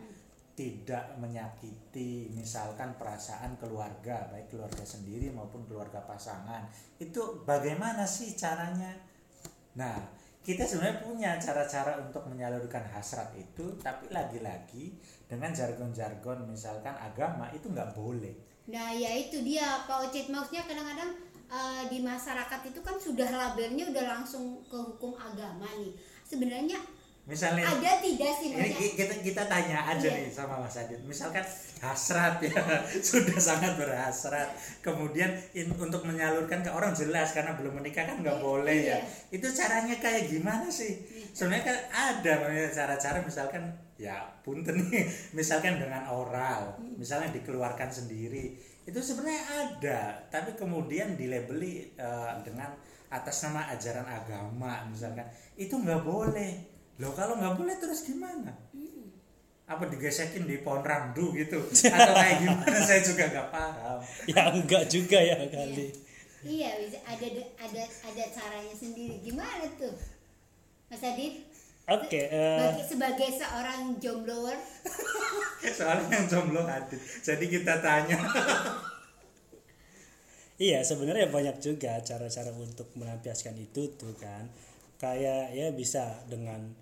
Tidak 0.56 1.16
menyakiti 1.16 2.28
misalkan 2.36 2.92
perasaan 3.00 3.56
keluarga 3.56 4.28
baik 4.28 4.52
keluarga 4.52 4.84
sendiri 4.84 5.32
maupun 5.32 5.64
keluarga 5.64 6.04
pasangan. 6.04 6.68
Itu 7.00 7.44
bagaimana 7.48 8.04
sih 8.04 8.36
caranya? 8.36 8.92
Nah, 9.80 9.96
kita 10.40 10.64
sebenarnya 10.64 11.00
punya 11.04 11.30
cara-cara 11.40 12.00
untuk 12.00 12.28
menyalurkan 12.28 12.84
hasrat 12.92 13.32
itu, 13.36 13.76
tapi 13.80 14.12
lagi-lagi 14.12 14.92
dengan 15.28 15.52
jargon-jargon 15.52 16.44
misalkan 16.48 16.96
agama 16.96 17.48
itu 17.52 17.68
nggak 17.68 17.92
boleh. 17.96 18.34
Nah 18.70 18.94
ya 18.94 19.10
itu 19.16 19.42
dia 19.42 19.84
Pak 19.84 20.08
Ocit. 20.08 20.30
Maksudnya 20.30 20.64
kadang-kadang 20.64 21.10
eh, 21.50 21.82
di 21.86 21.98
masyarakat 22.00 22.60
itu 22.64 22.80
kan 22.80 22.96
sudah 22.96 23.28
labelnya 23.28 23.84
udah 23.86 24.04
langsung 24.08 24.44
ke 24.64 24.78
hukum 24.78 25.12
agama 25.14 25.66
nih. 25.76 25.92
Sebenarnya 26.22 26.78
misalnya 27.20 27.62
ada 27.62 28.00
tidak 28.00 28.32
sih 28.32 28.48
ini 28.48 28.58
maksudnya 28.58 28.80
ki- 28.80 28.94
kita 28.96 29.14
kita 29.22 29.42
tanya 29.46 29.78
aja 29.86 30.02
Iya. 30.02 30.18
nih 30.18 30.32
sama 30.32 30.56
Mas 30.56 30.74
Adit 30.74 30.98
misalkan 31.04 31.44
hasrat 31.78 32.42
ya 32.42 32.58
sudah 33.12 33.38
sangat 33.38 33.76
berhasrat 33.76 34.50
kemudian 34.80 35.28
in- 35.52 35.70
untuk 35.72 36.02
menyalurkan 36.02 36.58
ke 36.58 36.70
orang 36.72 36.90
jelas 36.90 37.30
karena 37.30 37.54
belum 37.54 37.76
menikah 37.76 38.08
kan 38.08 38.18
nggak 38.18 38.34
Iya. 38.34 38.42
boleh 38.42 38.78
ya 38.82 38.98
Iya. 38.98 38.98
itu 39.30 39.46
caranya 39.46 39.94
kayak 39.96 40.26
gimana 40.26 40.66
sih 40.66 40.96
sebenarnya 41.30 41.70
kan 41.70 41.78
ada 41.92 42.32
cara-cara 42.72 43.22
misalkan 43.22 43.62
ya 43.94 44.16
punten 44.42 44.80
nih 44.90 45.04
misalkan 45.38 45.76
dengan 45.76 46.08
oral 46.08 46.72
misalnya 46.96 47.30
dikeluarkan 47.30 47.92
sendiri 47.92 48.58
itu 48.88 49.00
sebenarnya 49.00 49.44
ada 49.46 50.00
tapi 50.32 50.56
kemudian 50.56 51.14
dilabeli 51.14 51.94
eh, 51.94 52.32
dengan 52.44 52.72
atas 53.10 53.42
nama 53.42 53.66
ajaran 53.74 54.06
agama 54.06 54.86
misalkan. 54.86 55.26
Itu 55.58 55.82
nggak 55.82 56.06
boleh. 56.06 56.52
Loh 57.02 57.12
kalau 57.12 57.36
nggak 57.36 57.58
boleh 57.58 57.74
terus 57.82 58.06
gimana? 58.06 58.54
Apa 59.70 59.86
digesekin 59.86 60.46
di 60.46 60.62
pohon 60.62 60.82
randu 60.82 61.34
gitu? 61.34 61.58
Atau 61.62 62.14
kayak 62.14 62.38
gimana? 62.42 62.76
Saya 62.88 63.02
juga 63.02 63.26
nggak 63.30 63.48
paham. 63.50 63.98
Ya 64.30 64.42
enggak 64.50 64.84
juga 64.86 65.18
ya 65.18 65.36
kali. 65.50 65.90
Iya 66.40 66.70
bisa 66.80 66.98
ada 67.04 67.26
ada 67.60 67.82
ada 67.84 68.24
caranya 68.32 68.74
sendiri. 68.74 69.20
Gimana 69.20 69.66
tuh? 69.76 69.92
Mas 70.90 71.02
Adit 71.06 71.49
oke 71.86 72.20
eh, 72.20 72.58
bagi, 72.60 72.82
sebagai 72.84 73.28
seorang 73.32 73.96
jombloer 73.96 74.58
soalnya 75.70 76.08
yang 76.20 76.26
jomblo 76.28 76.62
adit 76.66 77.00
jadi 77.22 77.44
kita 77.46 77.80
tanya. 77.80 78.18
Iya 80.60 80.84
sebenarnya 80.84 81.32
banyak 81.32 81.56
juga 81.56 81.96
cara-cara 82.04 82.52
untuk 82.52 82.92
melampiaskan 82.92 83.56
itu 83.56 83.96
tuh 83.96 84.12
kan. 84.20 84.44
Kayak 85.00 85.56
ya 85.56 85.72
bisa 85.72 86.20
dengan 86.28 86.76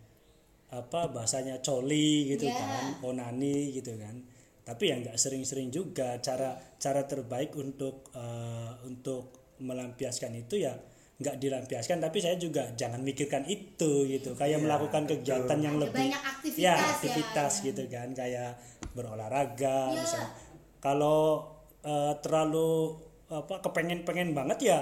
apa 0.68 1.06
bahasanya 1.14 1.62
coli 1.62 2.26
gitu 2.34 2.50
Ya. 2.50 2.58
kan 2.58 2.98
onani 3.06 3.70
gitu 3.70 3.94
kan. 3.94 4.18
Tapi 4.66 4.90
ya 4.90 4.98
nggak 4.98 5.14
sering-sering 5.14 5.70
juga 5.70 6.18
cara 6.18 6.58
cara 6.82 7.06
terbaik 7.06 7.54
untuk 7.54 8.10
eh, 8.18 8.72
untuk 8.82 9.30
melampiaskan 9.62 10.34
itu 10.34 10.58
ya 10.58 10.74
nggak 11.18 11.36
dilampiaskan 11.36 11.98
tapi 11.98 12.18
saya 12.18 12.38
juga 12.38 12.62
jangan 12.72 13.02
mikirkan 13.02 13.42
itu 13.44 14.06
gitu 14.06 14.32
kayak 14.32 14.58
Iya, 14.58 14.64
melakukan 14.64 15.02
betul. 15.02 15.18
kegiatan 15.18 15.58
yang 15.58 15.74
Ada 15.74 15.82
lebih 15.84 15.98
banyak 16.06 16.22
aktivitas 16.24 16.62
ya 16.62 16.70
ya, 16.70 16.86
aktivitas 16.94 17.52
ya. 17.52 17.64
gitu 17.66 17.82
kan 17.88 18.08
kayak 18.12 18.50
berolahraga 18.92 19.78
Ya. 19.88 19.98
misalnya 19.98 20.30
kalau 20.78 21.42
eh, 21.80 22.14
terlalu 22.20 22.94
apa 23.28 23.54
kepengen-pengen 23.60 24.30
banget 24.30 24.58
ya 24.64 24.78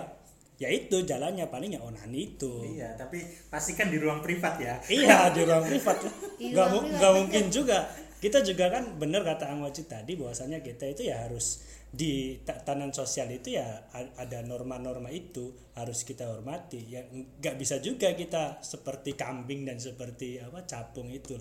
ya 0.57 0.68
itu 0.68 1.01
jalannya 1.03 1.49
paling 1.49 1.72
ya 1.72 1.81
onani 1.81 2.33
itu 2.33 2.64
iya 2.66 2.92
tapi 2.94 3.20
pastikan 3.49 3.88
di 3.88 3.96
ruang 3.96 4.20
privat 4.20 4.57
ya 4.57 4.77
iya 4.88 5.29
di 5.29 5.40
ruang 5.40 5.64
privat 5.64 6.01
nggak 6.38 6.66
nggak 6.96 7.12
mungkin 7.12 7.44
juga 7.49 7.85
kita 8.16 8.40
juga 8.40 8.72
kan 8.72 8.96
bener 8.96 9.20
kata 9.20 9.52
Ang 9.52 9.68
Wajid 9.68 9.92
tadi 9.92 10.16
bahwasanya 10.16 10.64
kita 10.64 10.88
itu 10.88 11.05
ya 11.12 11.29
harus 11.29 11.68
di 11.92 12.40
tatanan 12.42 12.92
sosial 12.92 13.29
itu 13.29 13.57
ya 13.57 13.88
ada 14.16 14.40
norma-norma 14.44 15.12
itu 15.12 15.52
harus 15.76 16.02
kita 16.02 16.29
hormati. 16.29 16.81
Ya 16.88 17.05
nggak 17.05 17.57
bisa 17.61 17.76
juga 17.81 18.12
kita 18.16 18.64
seperti 18.64 19.12
kambing 19.16 19.68
dan 19.68 19.76
seperti 19.76 20.40
apa 20.40 20.64
capung 20.64 21.12
itu 21.12 21.37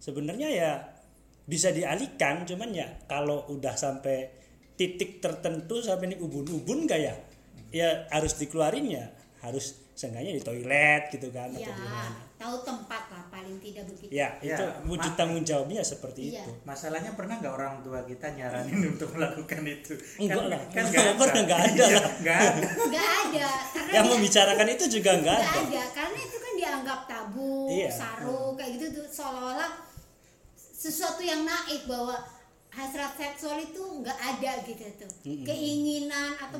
sebenarnya 0.00 0.48
ya 0.52 0.70
bisa 1.48 1.72
dialihkan 1.72 2.44
cuman 2.44 2.70
ya 2.72 2.88
kalau 3.08 3.48
udah 3.48 3.74
sampai 3.74 4.28
titik 4.76 5.20
tertentu 5.20 5.80
sampai 5.80 6.14
ini 6.14 6.16
ubun-ubun 6.20 6.84
kayak 6.84 7.16
ya? 7.72 8.08
Harus 8.12 8.36
dikeluarin 8.36 8.86
ya? 8.92 9.08
Harus 9.40 9.76
seenggaknya 9.96 10.36
di 10.36 10.42
toilet 10.44 11.12
gitu 11.12 11.28
kan 11.28 11.52
ya. 11.52 11.68
atau 11.68 11.76
gimana 11.76 12.29
tahu 12.40 12.56
tempat 12.64 13.04
lah 13.06 13.22
paling 13.28 13.60
tidak 13.60 13.84
begitu. 13.84 14.08
Ya 14.10 14.32
Ya, 14.40 14.56
itu 14.56 14.64
wujud 14.88 15.12
tanggung 15.12 15.44
jawabnya 15.44 15.84
seperti 15.84 16.32
Iya. 16.32 16.40
itu. 16.40 16.52
Masalahnya 16.64 17.12
pernah 17.12 17.36
nggak 17.36 17.52
orang 17.52 17.84
tua 17.84 18.00
kita 18.02 18.32
nyaranin 18.32 18.80
untuk 18.96 19.12
melakukan 19.12 19.60
itu? 19.62 19.92
Enggak 20.16 20.48
lah. 20.48 20.60
kan 20.72 20.84
Pernah 21.20 21.42
nggak 21.44 21.60
ada. 21.66 21.84
Iya, 21.84 21.98
lah. 21.98 22.12
nggak 22.18 22.38
ada. 22.40 22.66
Nggak 22.82 23.08
ada. 23.20 23.48
Karena 23.70 23.90
yang 23.92 24.04
dia- 24.04 24.12
membicarakan 24.16 24.68
itu 24.70 24.84
juga 24.90 25.10
nggak 25.12 25.36
nggak 25.36 25.52
ada. 25.52 25.60
ada. 25.68 25.82
Karena 25.92 26.18
itu 26.18 26.36
kan 26.38 26.52
dianggap 26.56 27.00
tabu 27.04 27.52
Iya. 27.68 27.88
saru 27.92 28.42
kayak 28.56 28.70
gitu 28.74 28.86
tuh. 28.90 29.06
Seolah-olah 29.06 29.70
sesuatu 30.56 31.20
yang 31.20 31.44
naik 31.44 31.84
bahwa 31.84 32.16
hasrat 32.70 33.12
seksual 33.14 33.60
itu 33.60 33.82
nggak 34.00 34.16
ada 34.16 34.64
gitu 34.64 34.80
tuh. 34.96 35.10
Mm-mm. 35.24 35.44
keinginan 35.44 36.32
atau 36.38 36.56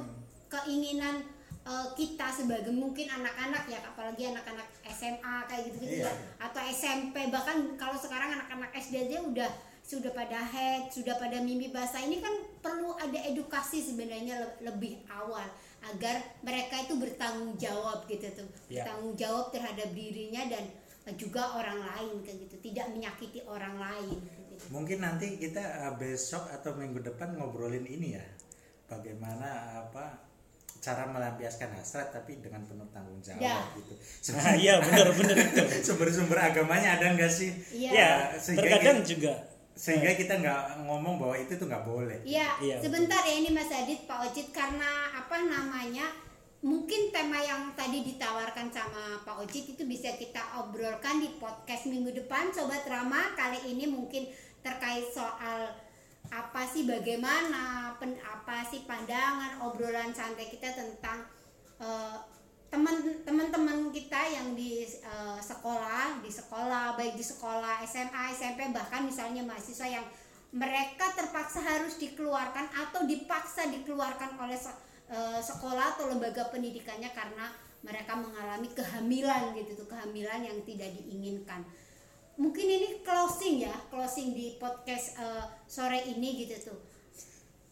keinginan 0.47 1.25
eh, 1.63 1.87
kita 1.93 2.27
sebagai 2.31 2.71
mungkin 2.71 3.07
anak-anak 3.07 3.65
ya 3.67 3.79
apalagi 3.83 4.29
anak-anak 4.29 4.65
SMA 4.87 5.37
kayak 5.45 5.63
gitu 5.69 5.77
gitu 5.81 5.97
Iya. 6.01 6.13
atau 6.39 6.61
SMP 6.65 7.29
bahkan 7.29 7.57
kalau 7.75 7.95
sekarang 7.95 8.33
anak-anak 8.33 8.71
SD 8.75 9.07
aja 9.07 9.21
udah 9.21 9.51
sudah 9.81 10.13
pada 10.13 10.39
head 10.39 10.87
sudah 10.89 11.17
pada 11.17 11.39
mimpi 11.39 11.69
basah 11.69 11.99
ini 11.99 12.19
kan 12.19 12.31
perlu 12.59 12.95
ada 12.95 13.17
edukasi 13.23 13.81
sebenarnya 13.81 14.39
le- 14.39 14.57
lebih 14.65 15.03
awal 15.07 15.45
agar 15.83 16.15
mereka 16.41 16.77
itu 16.79 16.95
bertanggung 16.95 17.57
jawab 17.57 18.05
gitu 18.05 18.29
tuh 18.31 18.49
Iya. 18.67 18.85
bertanggung 18.85 19.17
jawab 19.17 19.51
terhadap 19.51 19.91
dirinya 19.91 20.45
dan 20.47 20.65
juga 21.11 21.57
orang 21.57 21.81
lain 21.81 22.23
kayak 22.23 22.39
gitu 22.47 22.57
tidak 22.63 22.87
menyakiti 22.89 23.43
orang 23.43 23.75
lain 23.75 24.21
gitu. 24.21 24.55
mungkin 24.71 25.01
nanti 25.01 25.37
kita 25.37 25.59
uh, 25.59 25.95
besok 25.97 26.47
atau 26.47 26.77
minggu 26.77 27.03
depan 27.03 27.35
ngobrolin 27.35 27.83
ini 27.83 28.15
ya 28.15 28.23
bagaimana 28.87 29.49
apa 29.81 30.30
cara 30.81 31.05
melampiaskan 31.05 31.71
hasrat 31.73 32.09
tapi 32.09 32.41
dengan 32.41 32.65
penuh 32.65 32.89
tanggung 32.89 33.21
jawab 33.21 33.39
Ya. 33.39 33.61
gitu 33.77 33.95
nah, 34.33 34.57
iya 34.65 34.75
benar-benar 34.81 35.37
itu 35.39 35.63
sumber-sumber 35.85 36.41
agamanya 36.41 36.97
ada 36.97 37.13
nggak 37.13 37.29
sih 37.29 37.53
Iya. 37.71 37.91
ya 37.93 38.11
sehingga 38.35 38.65
terkadang 38.67 38.99
kita- 38.99 39.09
juga 39.09 39.33
sehingga 39.71 40.13
kita 40.13 40.35
nggak 40.37 40.61
ngomong 40.85 41.17
bahwa 41.17 41.37
itu 41.37 41.53
tuh 41.55 41.65
nggak 41.65 41.85
boleh 41.85 42.19
Iya, 42.21 42.49
Iya, 42.59 42.77
sebentar 42.81 43.21
ya 43.23 43.35
ini 43.35 43.49
Mas 43.49 43.69
Adit, 43.71 44.05
Pak 44.05 44.29
Ojit 44.29 44.49
karena 44.51 44.85
apa 45.15 45.41
namanya? 45.41 46.05
Mungkin 46.61 47.09
tema 47.09 47.41
yang 47.41 47.73
tadi 47.73 48.05
ditawarkan 48.05 48.69
sama 48.69 49.25
Pak 49.25 49.41
Ojit 49.41 49.73
itu 49.73 49.83
bisa 49.85 50.13
kita 50.13 50.61
obrolkan 50.61 51.17
di 51.17 51.33
podcast 51.37 51.89
minggu 51.89 52.13
depan 52.15 52.53
Sobat 52.53 52.85
Rama. 52.85 53.33
Kali 53.33 53.73
ini 53.73 53.89
mungkin 53.89 54.29
terkait 54.61 55.09
soal 55.09 55.73
apa 56.31 56.63
sih 56.63 56.87
bagaimana 56.87 57.95
pen- 57.99 58.23
apa 58.23 58.63
sih 58.71 58.87
pandangan 58.87 59.67
obrolan 59.67 60.15
santai 60.15 60.47
kita 60.47 60.71
tentang 60.73 61.27
eh, 61.83 62.17
teman 62.71 63.03
teman-teman 63.27 63.91
kita 63.91 64.21
yang 64.31 64.55
di 64.55 64.87
eh, 64.87 65.41
sekolah 65.43 66.23
di 66.23 66.31
sekolah 66.31 66.95
baik 66.95 67.19
di 67.19 67.25
sekolah 67.27 67.83
SMA 67.83 68.31
SMP 68.31 68.71
bahkan 68.71 69.03
misalnya 69.03 69.43
mahasiswa 69.43 69.91
yang 69.91 70.07
mereka 70.55 71.15
terpaksa 71.15 71.63
harus 71.63 71.99
dikeluarkan 71.99 72.67
atau 72.75 73.07
dipaksa 73.07 73.67
dikeluarkan 73.71 74.39
oleh 74.39 74.59
se- 74.59 74.79
eh, 75.11 75.43
sekolah 75.43 75.99
atau 75.99 76.07
lembaga 76.11 76.47
pendidikannya 76.55 77.11
karena 77.11 77.51
mereka 77.81 78.13
mengalami 78.15 78.69
kehamilan 78.71 79.57
gitu 79.57 79.73
tuh 79.83 79.89
kehamilan 79.91 80.47
yang 80.47 80.59
tidak 80.63 80.95
diinginkan 80.95 81.65
mungkin 82.41 82.65
ini 82.65 83.05
closing 83.05 83.69
ya 83.69 83.77
closing 83.93 84.33
di 84.33 84.57
podcast 84.57 85.21
eh, 85.21 85.45
sore 85.69 86.01
ini 86.09 86.41
gitu 86.41 86.73
tuh. 86.73 86.81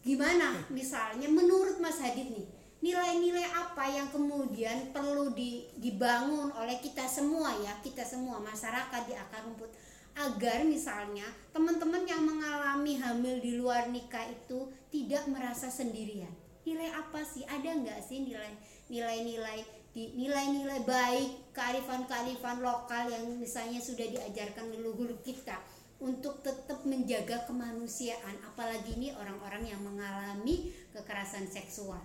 Gimana? 0.05 0.69
Misalnya 0.69 1.25
menurut 1.25 1.81
Mas 1.81 1.97
Hadid 1.97 2.29
nih 2.29 2.47
nilai-nilai 2.79 3.43
apa 3.51 3.83
yang 3.91 4.07
kemudian 4.07 4.95
perlu 4.95 5.35
di- 5.35 5.67
dibangun 5.75 6.53
oleh 6.55 6.79
kita 6.79 7.03
semua 7.09 7.51
ya 7.59 7.75
kita 7.83 8.05
semua 8.05 8.37
masyarakat 8.39 9.01
di 9.09 9.17
akar 9.17 9.41
rumput? 9.43 9.73
Agar 10.15 10.63
misalnya 10.63 11.25
teman-teman 11.49 12.05
yang 12.05 12.21
mengalami 12.23 12.95
hamil 13.01 13.41
di 13.41 13.57
luar 13.57 13.89
nikah 13.89 14.29
itu 14.29 14.69
tidak 14.93 15.25
merasa 15.27 15.67
sendirian. 15.67 16.31
Nilai 16.63 16.93
apa 16.93 17.25
sih? 17.25 17.41
Ada 17.49 17.73
nggak 17.73 17.99
sih 18.05 18.21
nilai 18.21 18.53
nilai-nilai 18.89 19.78
nilai-nilai 19.97 20.85
baik 20.85 21.53
kearifan-kearifan 21.53 22.61
lokal 22.61 23.09
yang 23.09 23.25
misalnya 23.41 23.81
sudah 23.81 24.05
diajarkan 24.05 24.69
leluhur 24.69 25.17
kita 25.25 25.57
untuk 25.99 26.39
tetap 26.45 26.85
menjaga 26.87 27.43
kemanusiaan. 27.49 28.37
Apalagi 28.45 28.95
ini 28.95 29.09
orang-orang 29.11 29.67
yang 29.67 29.81
mengalami 29.83 30.71
kekerasan 30.95 31.49
seksual. 31.49 31.99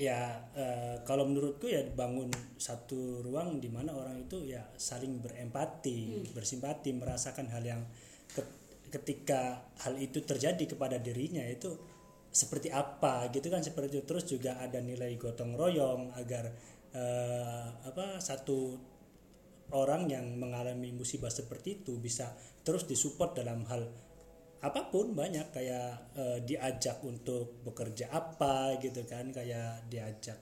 Ya 0.00 0.48
eh, 0.56 0.96
kalau 1.04 1.28
menurutku 1.28 1.68
ya 1.68 1.84
bangun 1.92 2.32
satu 2.56 3.20
ruang 3.20 3.60
di 3.60 3.68
mana 3.68 3.92
orang 3.92 4.24
itu 4.24 4.48
ya 4.48 4.64
saling 4.80 5.20
berempati 5.20 6.24
bersimpati 6.32 6.96
merasakan 6.96 7.52
hal 7.52 7.60
yang 7.60 7.82
ke- 8.32 8.56
ketika 8.88 9.60
hal 9.84 10.00
itu 10.00 10.24
terjadi 10.24 10.64
kepada 10.64 10.96
dirinya 10.96 11.44
itu 11.44 11.76
seperti 12.30 12.70
apa 12.70 13.26
gitu 13.34 13.50
kan 13.50 13.60
seperti 13.62 13.98
itu 13.98 14.06
terus 14.06 14.24
juga 14.26 14.62
ada 14.62 14.78
nilai 14.78 15.18
gotong 15.18 15.58
royong 15.58 16.14
agar 16.14 16.46
eh, 16.94 17.66
apa 17.86 18.22
satu 18.22 18.78
orang 19.74 20.10
yang 20.10 20.26
mengalami 20.38 20.94
musibah 20.94 21.30
seperti 21.30 21.82
itu 21.82 21.98
bisa 21.98 22.30
terus 22.62 22.86
disupport 22.86 23.34
dalam 23.34 23.66
hal 23.66 23.82
apa 24.62 24.92
pun 24.92 25.10
banyak 25.14 25.50
kayak 25.50 26.14
eh, 26.14 26.38
diajak 26.46 27.02
untuk 27.02 27.62
bekerja 27.66 28.10
apa 28.14 28.78
gitu 28.78 29.02
kan 29.06 29.34
kayak 29.34 29.90
diajak 29.90 30.38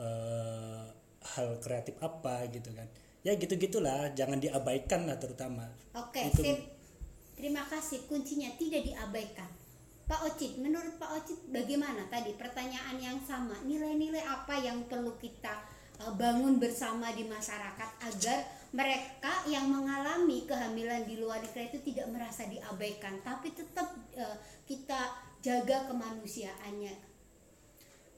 eh, 0.00 0.84
hal 1.36 1.48
kreatif 1.60 2.00
apa 2.00 2.48
gitu 2.48 2.72
kan 2.72 2.88
ya 3.20 3.34
gitu 3.36 3.58
gitulah 3.58 4.14
jangan 4.16 4.40
diabaikan 4.40 5.04
lah 5.04 5.20
terutama 5.20 5.68
Oke, 5.98 6.30
Itu- 6.30 6.44
sip. 6.46 6.58
Terima 7.38 7.62
kasih. 7.70 8.02
Kuncinya 8.10 8.50
tidak 8.58 8.82
diabaikan. 8.82 9.46
Pak 10.08 10.24
Ocit, 10.24 10.56
menurut 10.56 10.96
Pak 10.96 11.20
Ocit 11.20 11.36
bagaimana 11.52 12.08
tadi 12.08 12.32
pertanyaan 12.32 12.96
yang 12.96 13.20
sama? 13.20 13.60
Nilai-nilai 13.68 14.24
apa 14.24 14.56
yang 14.56 14.88
perlu 14.88 15.12
kita 15.20 15.52
uh, 16.00 16.16
bangun 16.16 16.56
bersama 16.56 17.12
di 17.12 17.28
masyarakat 17.28 17.90
agar 18.08 18.38
mereka 18.72 19.44
yang 19.52 19.68
mengalami 19.68 20.48
kehamilan 20.48 21.04
di 21.04 21.20
luar 21.20 21.44
nikah 21.44 21.60
itu 21.60 21.84
tidak 21.92 22.08
merasa 22.08 22.48
diabaikan, 22.48 23.20
tapi 23.20 23.52
tetap 23.52 23.92
uh, 24.16 24.36
kita 24.64 25.12
jaga 25.44 25.92
kemanusiaannya. 25.92 27.04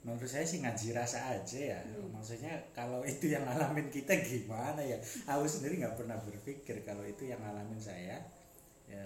menurut 0.00 0.32
saya 0.32 0.48
sih 0.48 0.64
ngaji 0.64 0.96
rasa 0.96 1.36
aja 1.36 1.76
ya 1.76 1.80
maksudnya 2.08 2.56
kalau 2.72 3.04
itu 3.04 3.28
yang 3.28 3.44
ngalamin 3.44 3.92
kita 3.92 4.16
gimana 4.24 4.80
ya 4.80 4.96
aku 5.28 5.44
sendiri 5.44 5.76
nggak 5.76 5.92
pernah 5.92 6.16
berpikir 6.24 6.80
kalau 6.88 7.04
itu 7.04 7.28
yang 7.28 7.36
ngalamin 7.44 7.76
saya 7.76 8.16
ya, 8.88 9.04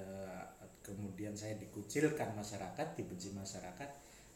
kemudian 0.84 1.32
saya 1.32 1.56
dikucilkan 1.56 2.36
masyarakat 2.36 2.92
dibenci 2.94 3.32
masyarakat 3.32 3.88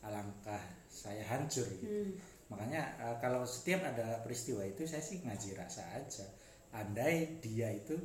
alangkah 0.02 0.62
saya 0.88 1.22
hancur 1.28 1.68
gitu. 1.76 2.00
Makanya 2.48 2.82
eh, 2.96 3.16
kalau 3.20 3.44
setiap 3.44 3.84
ada 3.84 4.24
peristiwa 4.24 4.64
itu 4.64 4.88
saya 4.88 5.04
sih 5.04 5.20
ngaji 5.20 5.54
rasa 5.58 5.84
aja. 5.92 6.24
Andai 6.72 7.40
dia 7.44 7.68
itu 7.72 7.96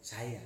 saya 0.00 0.40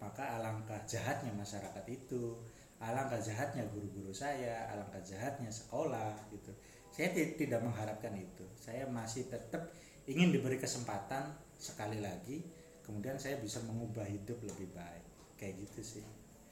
maka 0.00 0.40
alangkah 0.40 0.80
jahatnya 0.88 1.30
masyarakat 1.36 1.84
itu 1.92 2.40
alangkah 2.80 3.20
jahatnya 3.20 3.68
guru-guru 3.68 4.08
saya 4.10 4.66
alangkah 4.72 5.00
jahatnya 5.04 5.52
sekolah 5.52 6.16
gitu. 6.32 6.50
Saya 6.90 7.14
ti- 7.14 7.36
tidak 7.38 7.62
mengharapkan 7.62 8.16
itu. 8.16 8.42
Saya 8.58 8.88
masih 8.90 9.28
tetap 9.30 9.70
ingin 10.08 10.34
diberi 10.34 10.58
kesempatan 10.58 11.30
sekali 11.54 12.00
lagi 12.00 12.42
kemudian 12.82 13.20
saya 13.20 13.38
bisa 13.38 13.60
mengubah 13.62 14.08
hidup 14.08 14.40
lebih 14.42 14.72
baik. 14.74 15.04
Kayak 15.36 15.68
gitu 15.68 15.80
sih 15.84 16.04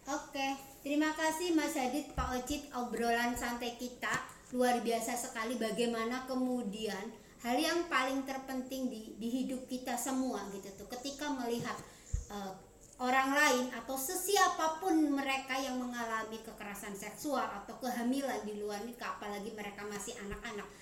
Oke, 0.08 0.56
terima 0.80 1.12
kasih 1.12 1.52
Mas 1.52 1.76
Hadid, 1.76 2.16
Pak 2.16 2.32
Ocit, 2.32 2.64
obrolan 2.72 3.36
santai 3.36 3.76
kita 3.76 4.08
luar 4.56 4.80
biasa 4.80 5.12
sekali. 5.12 5.60
Bagaimana 5.60 6.24
kemudian 6.24 7.12
hal 7.44 7.60
yang 7.60 7.92
paling 7.92 8.24
terpenting 8.24 8.88
di, 8.88 9.12
di 9.20 9.28
hidup 9.28 9.68
kita 9.68 10.00
semua 10.00 10.48
gitu 10.48 10.64
tuh, 10.80 10.88
ketika 10.96 11.28
melihat 11.28 11.76
eh, 12.32 12.52
orang 13.04 13.36
lain 13.36 13.68
atau 13.76 14.00
sesiapapun 14.00 15.12
mereka 15.12 15.60
yang 15.60 15.76
mengalami 15.76 16.40
kekerasan 16.40 16.96
seksual 16.96 17.44
atau 17.44 17.76
kehamilan 17.76 18.48
di 18.48 18.56
luar 18.56 18.80
nikah, 18.88 19.20
apalagi 19.20 19.52
mereka 19.52 19.84
masih 19.92 20.16
anak-anak, 20.24 20.72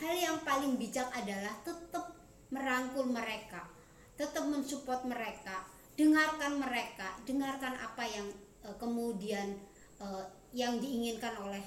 hal 0.00 0.16
yang 0.16 0.40
paling 0.48 0.80
bijak 0.80 1.12
adalah 1.12 1.52
tetap 1.60 2.08
merangkul 2.48 3.04
mereka, 3.04 3.68
tetap 4.16 4.48
mensupport 4.48 5.04
mereka, 5.04 5.68
dengarkan 5.92 6.56
mereka, 6.56 7.20
dengarkan 7.28 7.76
apa 7.76 8.04
yang 8.08 8.45
kemudian 8.74 9.54
eh, 10.02 10.24
yang 10.56 10.82
diinginkan 10.82 11.36
oleh 11.38 11.62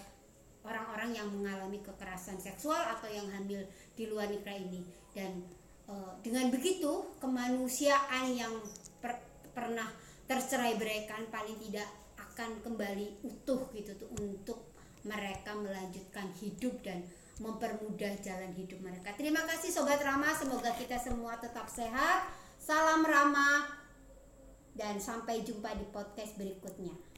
orang-orang 0.66 1.16
yang 1.16 1.28
mengalami 1.32 1.80
kekerasan 1.80 2.36
seksual 2.38 2.84
atau 2.84 3.08
yang 3.08 3.26
hamil 3.32 3.64
di 3.96 4.04
luar 4.12 4.28
nikah 4.28 4.56
ini 4.56 4.84
dan 5.16 5.40
eh, 5.88 6.14
dengan 6.20 6.52
begitu 6.52 7.16
kemanusiaan 7.24 8.36
yang 8.36 8.54
per- 9.00 9.24
pernah 9.56 9.88
tercerai 10.28 10.78
beraikan 10.78 11.26
paling 11.32 11.58
tidak 11.58 11.90
akan 12.20 12.62
kembali 12.62 13.26
utuh 13.26 13.68
gitu 13.74 13.98
tuh 13.98 14.10
untuk 14.22 14.70
mereka 15.04 15.56
melanjutkan 15.56 16.28
hidup 16.38 16.76
dan 16.84 17.04
mempermudah 17.40 18.20
jalan 18.20 18.52
hidup 18.52 18.84
mereka. 18.84 19.16
Terima 19.16 19.48
kasih 19.48 19.72
sobat 19.72 20.04
Rama, 20.04 20.36
semoga 20.36 20.76
kita 20.76 21.00
semua 21.00 21.40
tetap 21.40 21.72
sehat. 21.72 22.28
Salam 22.60 23.02
Rama 23.08 23.79
dan 24.78 25.02
sampai 25.02 25.42
jumpa 25.42 25.74
di 25.78 25.86
podcast 25.90 26.38
berikutnya. 26.38 27.09